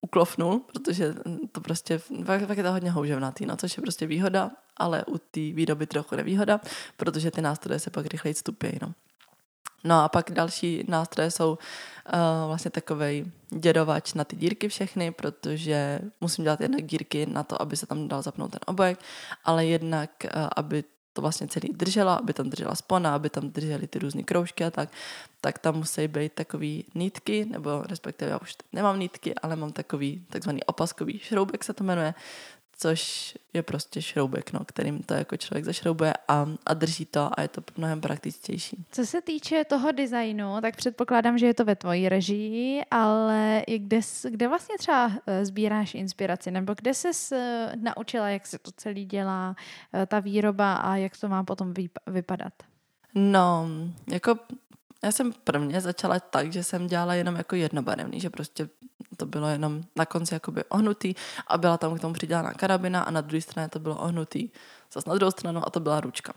[0.00, 1.14] uklofnul, protože
[1.52, 5.18] to prostě, fakt, fakt je to hodně houževnatý, no, což je prostě výhoda, ale u
[5.18, 6.60] té výroby trochu nevýhoda,
[6.96, 8.92] protože ty nástroje se pak rychleji stupějí, no.
[9.84, 11.58] No a pak další nástroje jsou uh,
[12.46, 17.76] vlastně takový děrovač na ty dírky všechny, protože musím dělat jednak dírky na to, aby
[17.76, 18.98] se tam dal zapnout ten obojek,
[19.44, 23.86] ale jednak, uh, aby to vlastně celý držela, aby tam držela spona, aby tam držely
[23.86, 24.88] ty různé kroužky a tak,
[25.40, 30.26] tak tam musí být takový nítky, nebo respektive já už nemám nítky, ale mám takový
[30.30, 32.14] takzvaný opaskový šroubek se to jmenuje,
[32.78, 37.42] což je prostě šroubek, no, kterým to jako člověk zašroubuje a, a drží to a
[37.42, 38.84] je to mnohem praktičtější.
[38.92, 43.78] Co se týče toho designu, tak předpokládám, že je to ve tvojí režii, ale i
[43.78, 44.00] kde,
[44.30, 49.04] kde vlastně třeba eh, sbíráš inspiraci, nebo kde jsi eh, naučila, jak se to celý
[49.04, 49.56] dělá,
[49.94, 51.74] eh, ta výroba a jak to má potom
[52.06, 52.52] vypadat?
[53.14, 53.68] No,
[54.08, 54.38] jako
[55.04, 58.68] já jsem prvně začala tak, že jsem dělala jenom jako jednobarevný, že prostě
[59.16, 61.14] to bylo jenom na konci jakoby ohnutý
[61.46, 64.50] a byla tam k tomu přidělaná karabina a na druhé straně to bylo ohnutý
[64.92, 66.32] zase na druhou stranu a to byla ručka,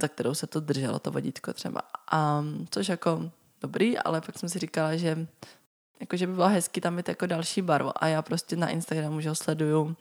[0.00, 1.80] za kterou se to drželo, to vodítko třeba.
[2.10, 3.30] A, což jako
[3.60, 5.26] dobrý, ale pak jsem si říkala, že
[6.00, 9.34] jakože by bylo hezky tam mít jako další barvu a já prostě na Instagramu, že
[9.34, 9.96] sleduju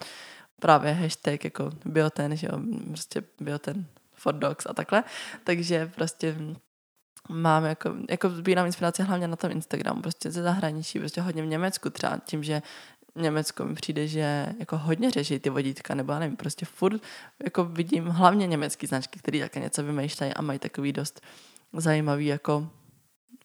[0.60, 5.04] právě hashtag jako bioten, že jo, prostě bioten for dogs a takhle,
[5.44, 6.36] takže prostě
[7.30, 11.46] mám jako, jako sbírám inspiraci hlavně na tom Instagramu, prostě ze zahraničí, prostě hodně v
[11.46, 12.62] Německu třeba tím, že
[13.16, 17.02] Německo mi přijde, že jako hodně řeší ty vodítka, nebo já nevím, prostě furt
[17.44, 21.22] jako vidím hlavně německý značky, které také něco vymýšlejí a mají takový dost
[21.74, 22.70] zajímavý jako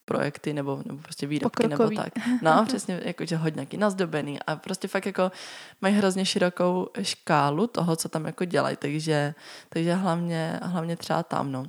[0.05, 1.97] projekty nebo, nebo prostě výrobky Pokrokový.
[1.97, 2.13] nebo tak.
[2.43, 5.33] No, přesně, jako, že hodně jaký nazdobený a prostě fakt jako
[5.81, 9.35] mají hrozně širokou škálu toho, co tam jako dělají, takže,
[9.69, 11.65] takže hlavně, hlavně třeba tam, no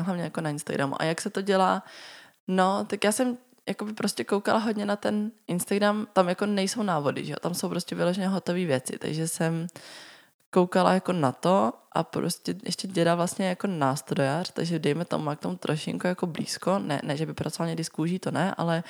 [0.00, 1.02] hlavně jako na Instagramu.
[1.02, 1.82] A jak se to dělá?
[2.48, 3.38] No, tak já jsem
[3.68, 7.36] jako by prostě koukala hodně na ten Instagram, tam jako nejsou návody, že jo?
[7.40, 9.66] tam jsou prostě vyloženě hotové věci, takže jsem
[10.50, 15.36] koukala jako na to a prostě ještě děda vlastně jako nástrojař, takže dejme tomu, má
[15.36, 18.54] k tomu trošinku jako blízko, ne, ne že by pracoval někdy s kůží, to ne,
[18.54, 18.84] ale,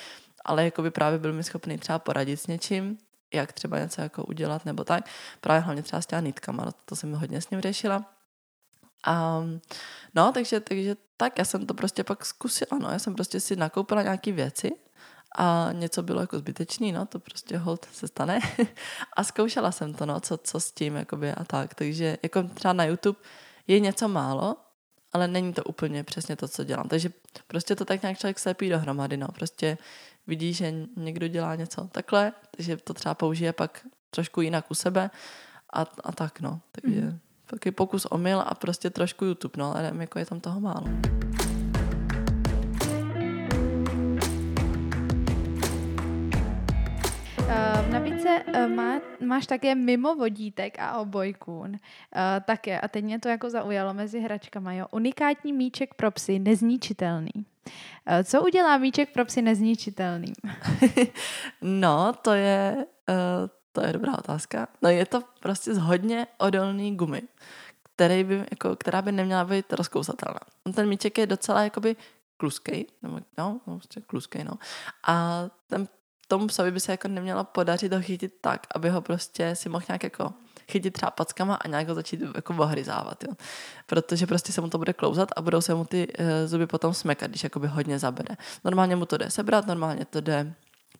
[0.45, 2.97] ale jako by právě byl mi schopný třeba poradit s něčím,
[3.33, 5.05] jak třeba něco jako udělat nebo tak.
[5.41, 8.12] Právě hlavně třeba s těma nitkama, to jsem hodně s ním řešila.
[9.03, 9.43] A,
[10.15, 13.55] no, takže, takže tak, já jsem to prostě pak zkusila, no, já jsem prostě si
[13.55, 14.71] nakoupila nějaké věci
[15.37, 18.39] a něco bylo jako zbytečný, no, to prostě hold se stane.
[19.15, 22.73] A zkoušela jsem to, no, co, co s tím, jakoby a tak, takže jako třeba
[22.73, 23.19] na YouTube
[23.67, 24.57] je něco málo,
[25.13, 27.09] ale není to úplně přesně to, co dělám, takže
[27.47, 29.77] prostě to tak nějak člověk slepí dohromady, no, prostě
[30.27, 35.09] vidí, že někdo dělá něco takhle, takže to třeba použije pak trošku jinak u sebe
[35.73, 37.19] a, a tak, no, takže mm.
[37.53, 40.87] Taky pokus omyl a prostě trošku YouTube, no, ale nevím, jako je tam toho málo.
[47.81, 51.69] v nabídce uh, má, máš také mimo vodítek a obojkůn.
[51.69, 51.77] Uh,
[52.45, 54.85] také, a teď mě to jako zaujalo mezi hračkama, jo.
[54.91, 57.31] Unikátní míček pro psy, nezničitelný.
[58.23, 60.33] Co udělá míček pro psy nezničitelným?
[61.61, 62.85] no, to je,
[63.73, 64.67] to je dobrá otázka.
[64.81, 67.21] No je to prostě z hodně odolný gumy,
[67.95, 70.39] který by, jako, která by neměla být rozkousatelná.
[70.75, 71.95] Ten míček je docela jakoby
[72.37, 74.53] kluskej, nebo no, prostě kluskej, no.
[75.07, 75.87] A ten
[76.27, 79.85] tomu psovi by se jako nemělo podařit ho chytit tak, aby ho prostě si mohl
[79.87, 80.33] nějak jako
[80.71, 83.33] chytit třeba packama a nějak ho začít jako ohryzávat, jo.
[83.85, 86.93] Protože prostě se mu to bude klouzat a budou se mu ty uh, zuby potom
[86.93, 88.35] smekat, když jakoby hodně zabere.
[88.63, 90.53] Normálně mu to jde sebrat, normálně to jde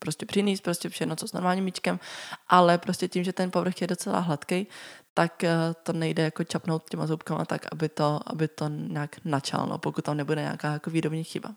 [0.04, 1.99] prostě přinést, prostě všechno, co s normálním míčkem,
[2.47, 4.68] ale prostě tím, že ten povrch je docela hladký,
[5.14, 5.49] tak uh,
[5.84, 10.18] to nejde jako čapnout těma zubkama tak, aby to, aby to nějak načalno, pokud tam
[10.18, 11.56] nebude nějaká jako výrobní chyba.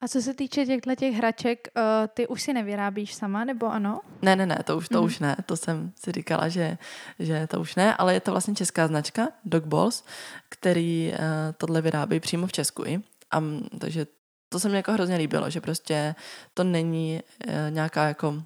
[0.00, 1.82] A co se týče těchto těch hraček, uh,
[2.14, 4.00] ty už si nevyrábíš sama, nebo ano?
[4.22, 5.04] Ne, ne, ne, to už, to mm.
[5.04, 5.36] už ne.
[5.46, 6.78] To jsem si říkala, že,
[7.18, 10.04] že to už ne, ale je to vlastně česká značka Dog Balls,
[10.48, 11.18] který uh,
[11.56, 12.84] tohle vyrábí přímo v Česku.
[12.84, 13.00] I.
[13.30, 13.42] A,
[13.78, 14.06] takže
[14.52, 16.14] to se mi jako hrozně líbilo, že prostě
[16.54, 18.42] to není uh, nějaká jako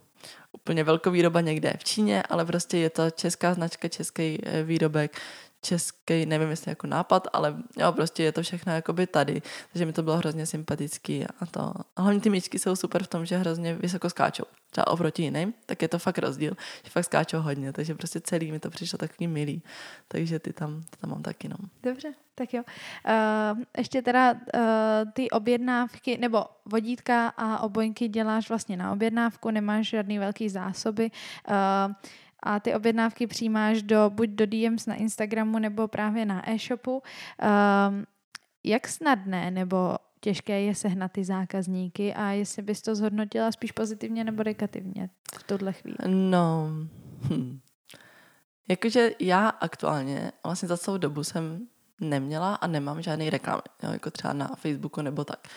[0.52, 5.20] úplně velkovýroba někde v Číně, ale prostě je to česká značka, český výrobek,
[5.66, 9.42] český, nevím jestli jako nápad, ale jo, prostě je to všechno jakoby tady,
[9.72, 11.72] takže mi to bylo hrozně sympatický a to.
[11.96, 14.44] A hlavně ty míčky jsou super v tom, že hrozně vysoko skáčou.
[14.70, 18.52] Třeba oproti jiným, tak je to fakt rozdíl, že fakt skáčou hodně, takže prostě celý
[18.52, 19.62] mi to přišlo takový milý.
[20.08, 21.56] Takže ty tam, tam mám taky, no.
[21.82, 22.62] Dobře, tak jo.
[22.62, 24.40] Uh, ještě teda uh,
[25.12, 31.10] ty objednávky, nebo vodítka a obojky děláš vlastně na objednávku, nemáš žádný velký zásoby.
[31.48, 31.94] Uh,
[32.46, 36.92] a ty objednávky přijímáš do, buď do DMs na Instagramu nebo právě na e-shopu.
[36.92, 38.06] Um,
[38.64, 44.24] jak snadné nebo těžké je sehnat ty zákazníky a jestli bys to zhodnotila spíš pozitivně
[44.24, 45.96] nebo negativně v tuhle chvíli?
[46.06, 46.68] No,
[47.30, 47.60] hm.
[48.68, 51.66] jakože já aktuálně vlastně za celou dobu jsem
[52.00, 55.48] neměla a nemám žádný reklamy, jo, jako třeba na Facebooku nebo tak.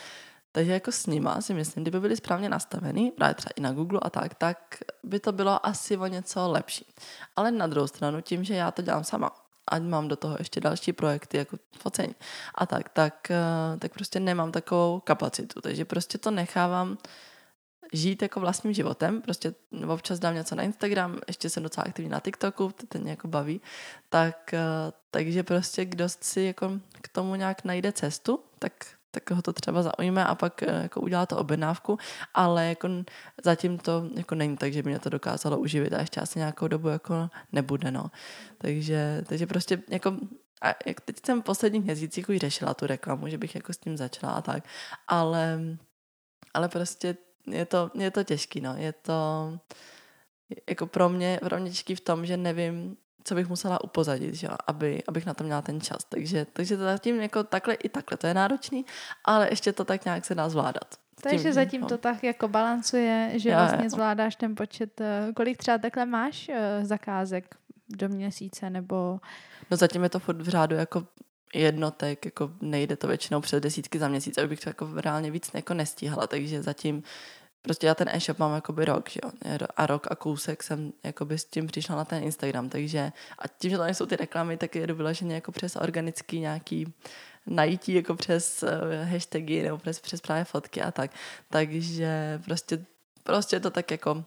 [0.59, 3.99] Takže jako s nima si myslím, kdyby byly správně nastavený, právě třeba i na Google
[4.03, 4.57] a tak, tak
[5.03, 6.93] by to bylo asi o něco lepší.
[7.35, 9.31] Ale na druhou stranu, tím, že já to dělám sama,
[9.67, 12.15] ať mám do toho ještě další projekty, jako focení
[12.55, 15.61] a tak, tak, eh, tak prostě nemám takovou kapacitu.
[15.61, 16.97] Takže prostě to nechávám
[17.93, 19.53] žít jako vlastním životem, prostě
[19.87, 23.61] občas dám něco na Instagram, ještě jsem docela aktivní na TikToku, to ten jako baví,
[24.09, 24.59] tak, eh,
[25.11, 29.83] takže prostě kdo si jako k tomu nějak najde cestu, tak tak ho to třeba
[29.83, 31.97] zaujme a pak eh, jako udělá to objednávku,
[32.33, 32.89] ale jako
[33.43, 36.67] zatím to jako není tak, že by mě to dokázalo uživit a ještě asi nějakou
[36.67, 38.11] dobu jako nebude, no.
[38.57, 40.17] Takže, takže prostě jako
[40.61, 43.77] a jak teď jsem v posledních měsících už řešila tu reklamu, že bych jako s
[43.77, 44.63] tím začala a tak,
[45.07, 45.59] ale,
[46.53, 48.75] ale prostě je to, je to těžký, no.
[48.77, 49.13] Je to
[50.69, 52.97] jako pro mě, pro mě těžký v tom, že nevím,
[53.29, 54.47] co bych musela upozadit, že?
[54.67, 56.03] Aby, abych na to měla ten čas.
[56.09, 58.85] Takže, takže to zatím jako takhle i takhle, to je náročný,
[59.25, 60.95] ale ještě to tak nějak se dá zvládat.
[61.21, 61.87] Takže zatím no.
[61.87, 63.89] to tak jako balancuje, že já, vlastně já.
[63.89, 67.55] zvládáš ten počet, eh, kolik třeba takhle máš eh, zakázek
[67.89, 69.19] do měsíce nebo...
[69.71, 71.05] No zatím je to furt v řádu jako
[71.53, 75.73] jednotek, jako nejde to většinou přes desítky za měsíc, abych to jako reálně víc jako
[75.73, 77.03] nestíhala, takže zatím
[77.61, 79.31] Prostě já ten e-shop mám jakoby rok, že jo?
[79.75, 83.71] A rok a kousek jsem jakoby s tím přišla na ten Instagram, takže a tím,
[83.71, 86.93] že to nejsou ty reklamy, tak jedu vyloženě jako přes organický nějaký
[87.45, 88.69] najítí jako přes uh,
[89.11, 91.11] hashtagy nebo přes, přes právě fotky a tak.
[91.49, 92.85] Takže prostě,
[93.23, 94.23] prostě to tak jako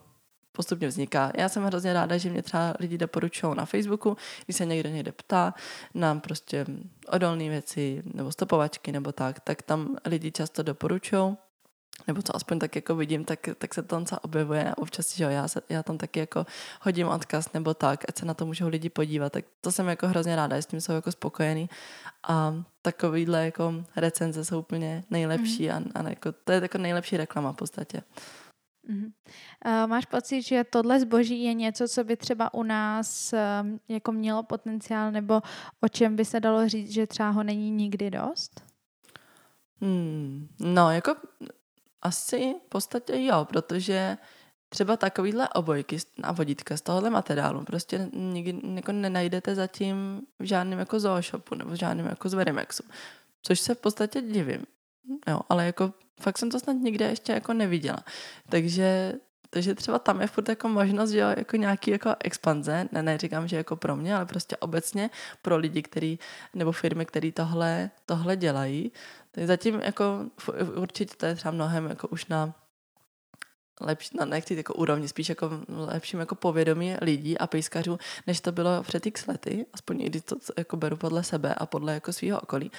[0.51, 1.31] postupně vzniká.
[1.37, 5.11] Já jsem hrozně ráda, že mě třeba lidi doporučují na Facebooku, když se někdo někde
[5.11, 5.53] ptá
[5.93, 6.65] nám prostě
[7.07, 11.37] odolné věci nebo stopovačky nebo tak, tak tam lidi často doporučují
[12.07, 15.23] nebo co aspoň tak jako vidím, tak, tak se to tam objevuje a občas, že
[15.23, 16.45] jo, já, se, já tam taky jako
[16.81, 20.07] hodím odkaz nebo tak, ať se na to můžou lidi podívat, tak to jsem jako
[20.07, 21.69] hrozně ráda, s tím jsou jako spokojený
[22.27, 25.91] a takovýhle jako recenze jsou úplně nejlepší mm.
[25.95, 28.03] a, a jako, to je jako nejlepší reklama v podstatě.
[28.89, 29.11] Mm-hmm.
[29.65, 34.11] Uh, máš pocit, že tohle zboží je něco, co by třeba u nás um, jako
[34.11, 35.41] mělo potenciál, nebo
[35.81, 38.63] o čem by se dalo říct, že třeba ho není nikdy dost?
[39.81, 41.15] Hmm, no, jako
[42.03, 44.17] asi v podstatě jo, protože
[44.69, 50.79] třeba takovýhle obojky a vodítka z tohohle materiálu prostě nikdy jako nenajdete zatím v žádném
[50.79, 52.83] jako zooshopu nebo v žádném jako z Verimexu.
[53.41, 54.65] Což se v podstatě divím.
[55.27, 57.99] Jo, ale jako fakt jsem to snad nikde ještě jako neviděla.
[58.49, 59.13] Takže
[59.53, 63.57] takže třeba tam je furt jako možnost, jo, jako nějaký jako expanze, ne, neříkám, že
[63.57, 65.09] jako pro mě, ale prostě obecně
[65.41, 66.19] pro lidi, který,
[66.53, 68.91] nebo firmy, které tohle, tohle dělají.
[69.35, 70.25] Tak zatím jako
[70.75, 72.55] určitě to je třeba mnohem jako už na
[73.81, 78.51] lepší, no nechci jako úrovni, spíš jako lepším jako povědomí lidí a pejskařů, než to
[78.51, 82.13] bylo před x lety, aspoň i když to jako beru podle sebe a podle jako
[82.13, 82.71] svého okolí,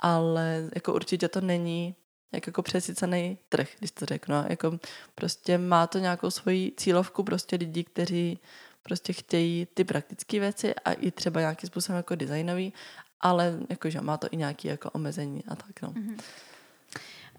[0.00, 1.94] ale jako určitě to není
[2.32, 4.34] jak jako přesycený trh, když to řeknu.
[4.48, 4.78] Jako
[5.14, 8.38] prostě má to nějakou svoji cílovku prostě lidí, kteří
[8.82, 12.72] prostě chtějí ty praktické věci a i třeba nějakým způsobem jako designový,
[13.20, 15.88] ale jakože má to i nějaké jako omezení a tak no.
[15.88, 16.20] Mm-hmm.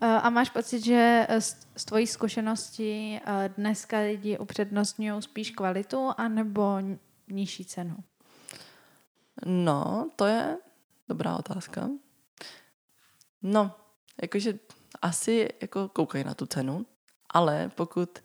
[0.02, 1.28] A máš pocit, že
[1.76, 3.22] z tvojí zkušenosti
[3.58, 6.78] dneska lidi upřednostňují spíš kvalitu anebo
[7.28, 7.98] nižší cenu?
[9.46, 10.58] No, to je
[11.10, 11.90] dobrá otázka.
[13.42, 13.76] No,
[14.22, 14.60] jakože
[15.02, 16.86] asi jako koukají na tu cenu,
[17.30, 18.20] ale pokud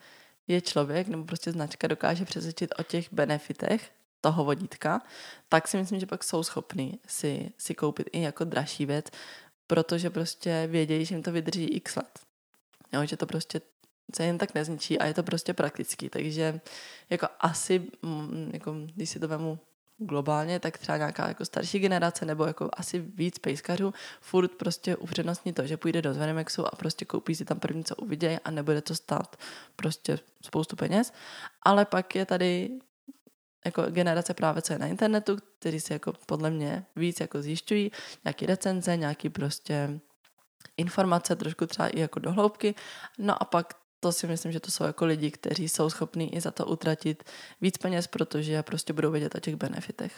[0.46, 3.92] je člověk nebo prostě značka dokáže přesvědčit o těch benefitech
[4.24, 5.02] toho vodítka,
[5.48, 9.06] tak si myslím, že pak jsou schopní si, si koupit i jako dražší věc,
[9.66, 12.20] protože prostě vědějí, že jim to vydrží x let.
[12.92, 13.60] Jo, že to prostě
[14.16, 16.60] se jen tak nezničí a je to prostě praktický, takže
[17.10, 19.58] jako asi, mm, jako, když si to vemu
[19.98, 25.52] globálně, tak třeba nějaká jako starší generace nebo jako asi víc pejskařů furt prostě upřednostní
[25.52, 28.82] to, že půjde do Zvenimexu a prostě koupí si tam první, co uvidějí a nebude
[28.82, 29.36] to stát
[29.76, 31.12] prostě spoustu peněz.
[31.62, 32.70] Ale pak je tady
[33.64, 37.92] jako generace právě co je na internetu, který si jako podle mě víc jako zjišťují,
[38.24, 40.00] nějaký recenze, nějaký prostě
[40.76, 42.74] informace, trošku třeba i jako dohloubky.
[43.18, 46.40] No a pak to si myslím, že to jsou jako lidi, kteří jsou schopní i
[46.40, 47.24] za to utratit
[47.60, 50.12] víc peněz, protože prostě budou vědět o těch benefitech.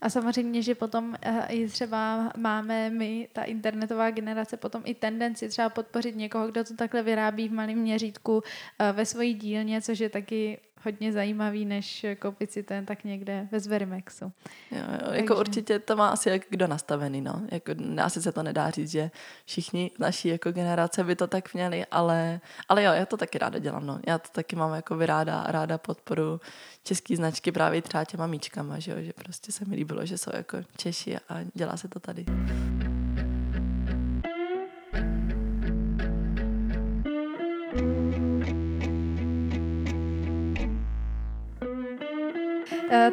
[0.00, 5.48] A samozřejmě, že potom uh, i třeba máme my, ta internetová generace, potom i tendenci
[5.48, 8.42] třeba podpořit někoho, kdo to takhle vyrábí v malém měřítku uh,
[8.92, 13.60] ve svojí dílně, což je taky hodně zajímavý, než koupit si ten tak někde ve
[13.60, 14.24] Zverimexu.
[14.70, 15.20] Jo, jo, jako Takže...
[15.20, 17.42] jako určitě to má asi jak kdo nastavený, no.
[17.50, 17.72] Jako,
[18.02, 19.10] asi se to nedá říct, že
[19.44, 23.58] všichni naší jako generace by to tak měli, ale, ale jo, já to taky ráda
[23.58, 24.00] dělám, no.
[24.06, 26.40] Já to taky mám jako vyráda, ráda podporu
[26.84, 30.30] český značky právě třeba těma míčkama, že jo, že prostě se mi líbilo, že jsou
[30.34, 32.24] jako Češi a dělá se to tady.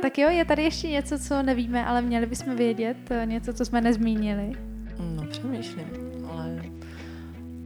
[0.02, 3.66] Tak jo, je tady ještě něco, co nevíme, ale měli bychom vědět, uh, něco, co
[3.66, 4.52] jsme nezmínili.
[5.16, 5.88] No, přemýšlím,
[6.32, 6.62] ale,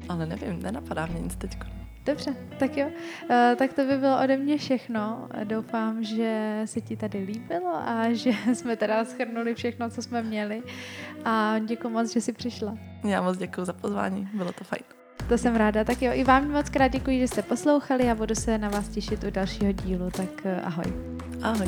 [0.10, 1.57] ale nevím, nenapadá mě nic teď.
[2.05, 2.88] Dobře, tak jo.
[2.88, 5.30] Uh, tak to by bylo ode mě všechno.
[5.43, 10.64] Doufám, že se ti tady líbilo a že jsme teda schrnuli všechno, co jsme měli.
[11.26, 12.78] A děkuji moc, že jsi přišla.
[13.03, 14.99] Já moc děkuji za pozvání, bylo to fajn.
[15.30, 15.84] To jsem ráda.
[15.84, 18.88] Tak jo, i vám moc krát děkuji, že jste poslouchali a budu se na vás
[18.88, 20.10] těšit u dalšího dílu.
[20.12, 20.94] Tak ahoj.
[21.42, 21.68] Ahoj.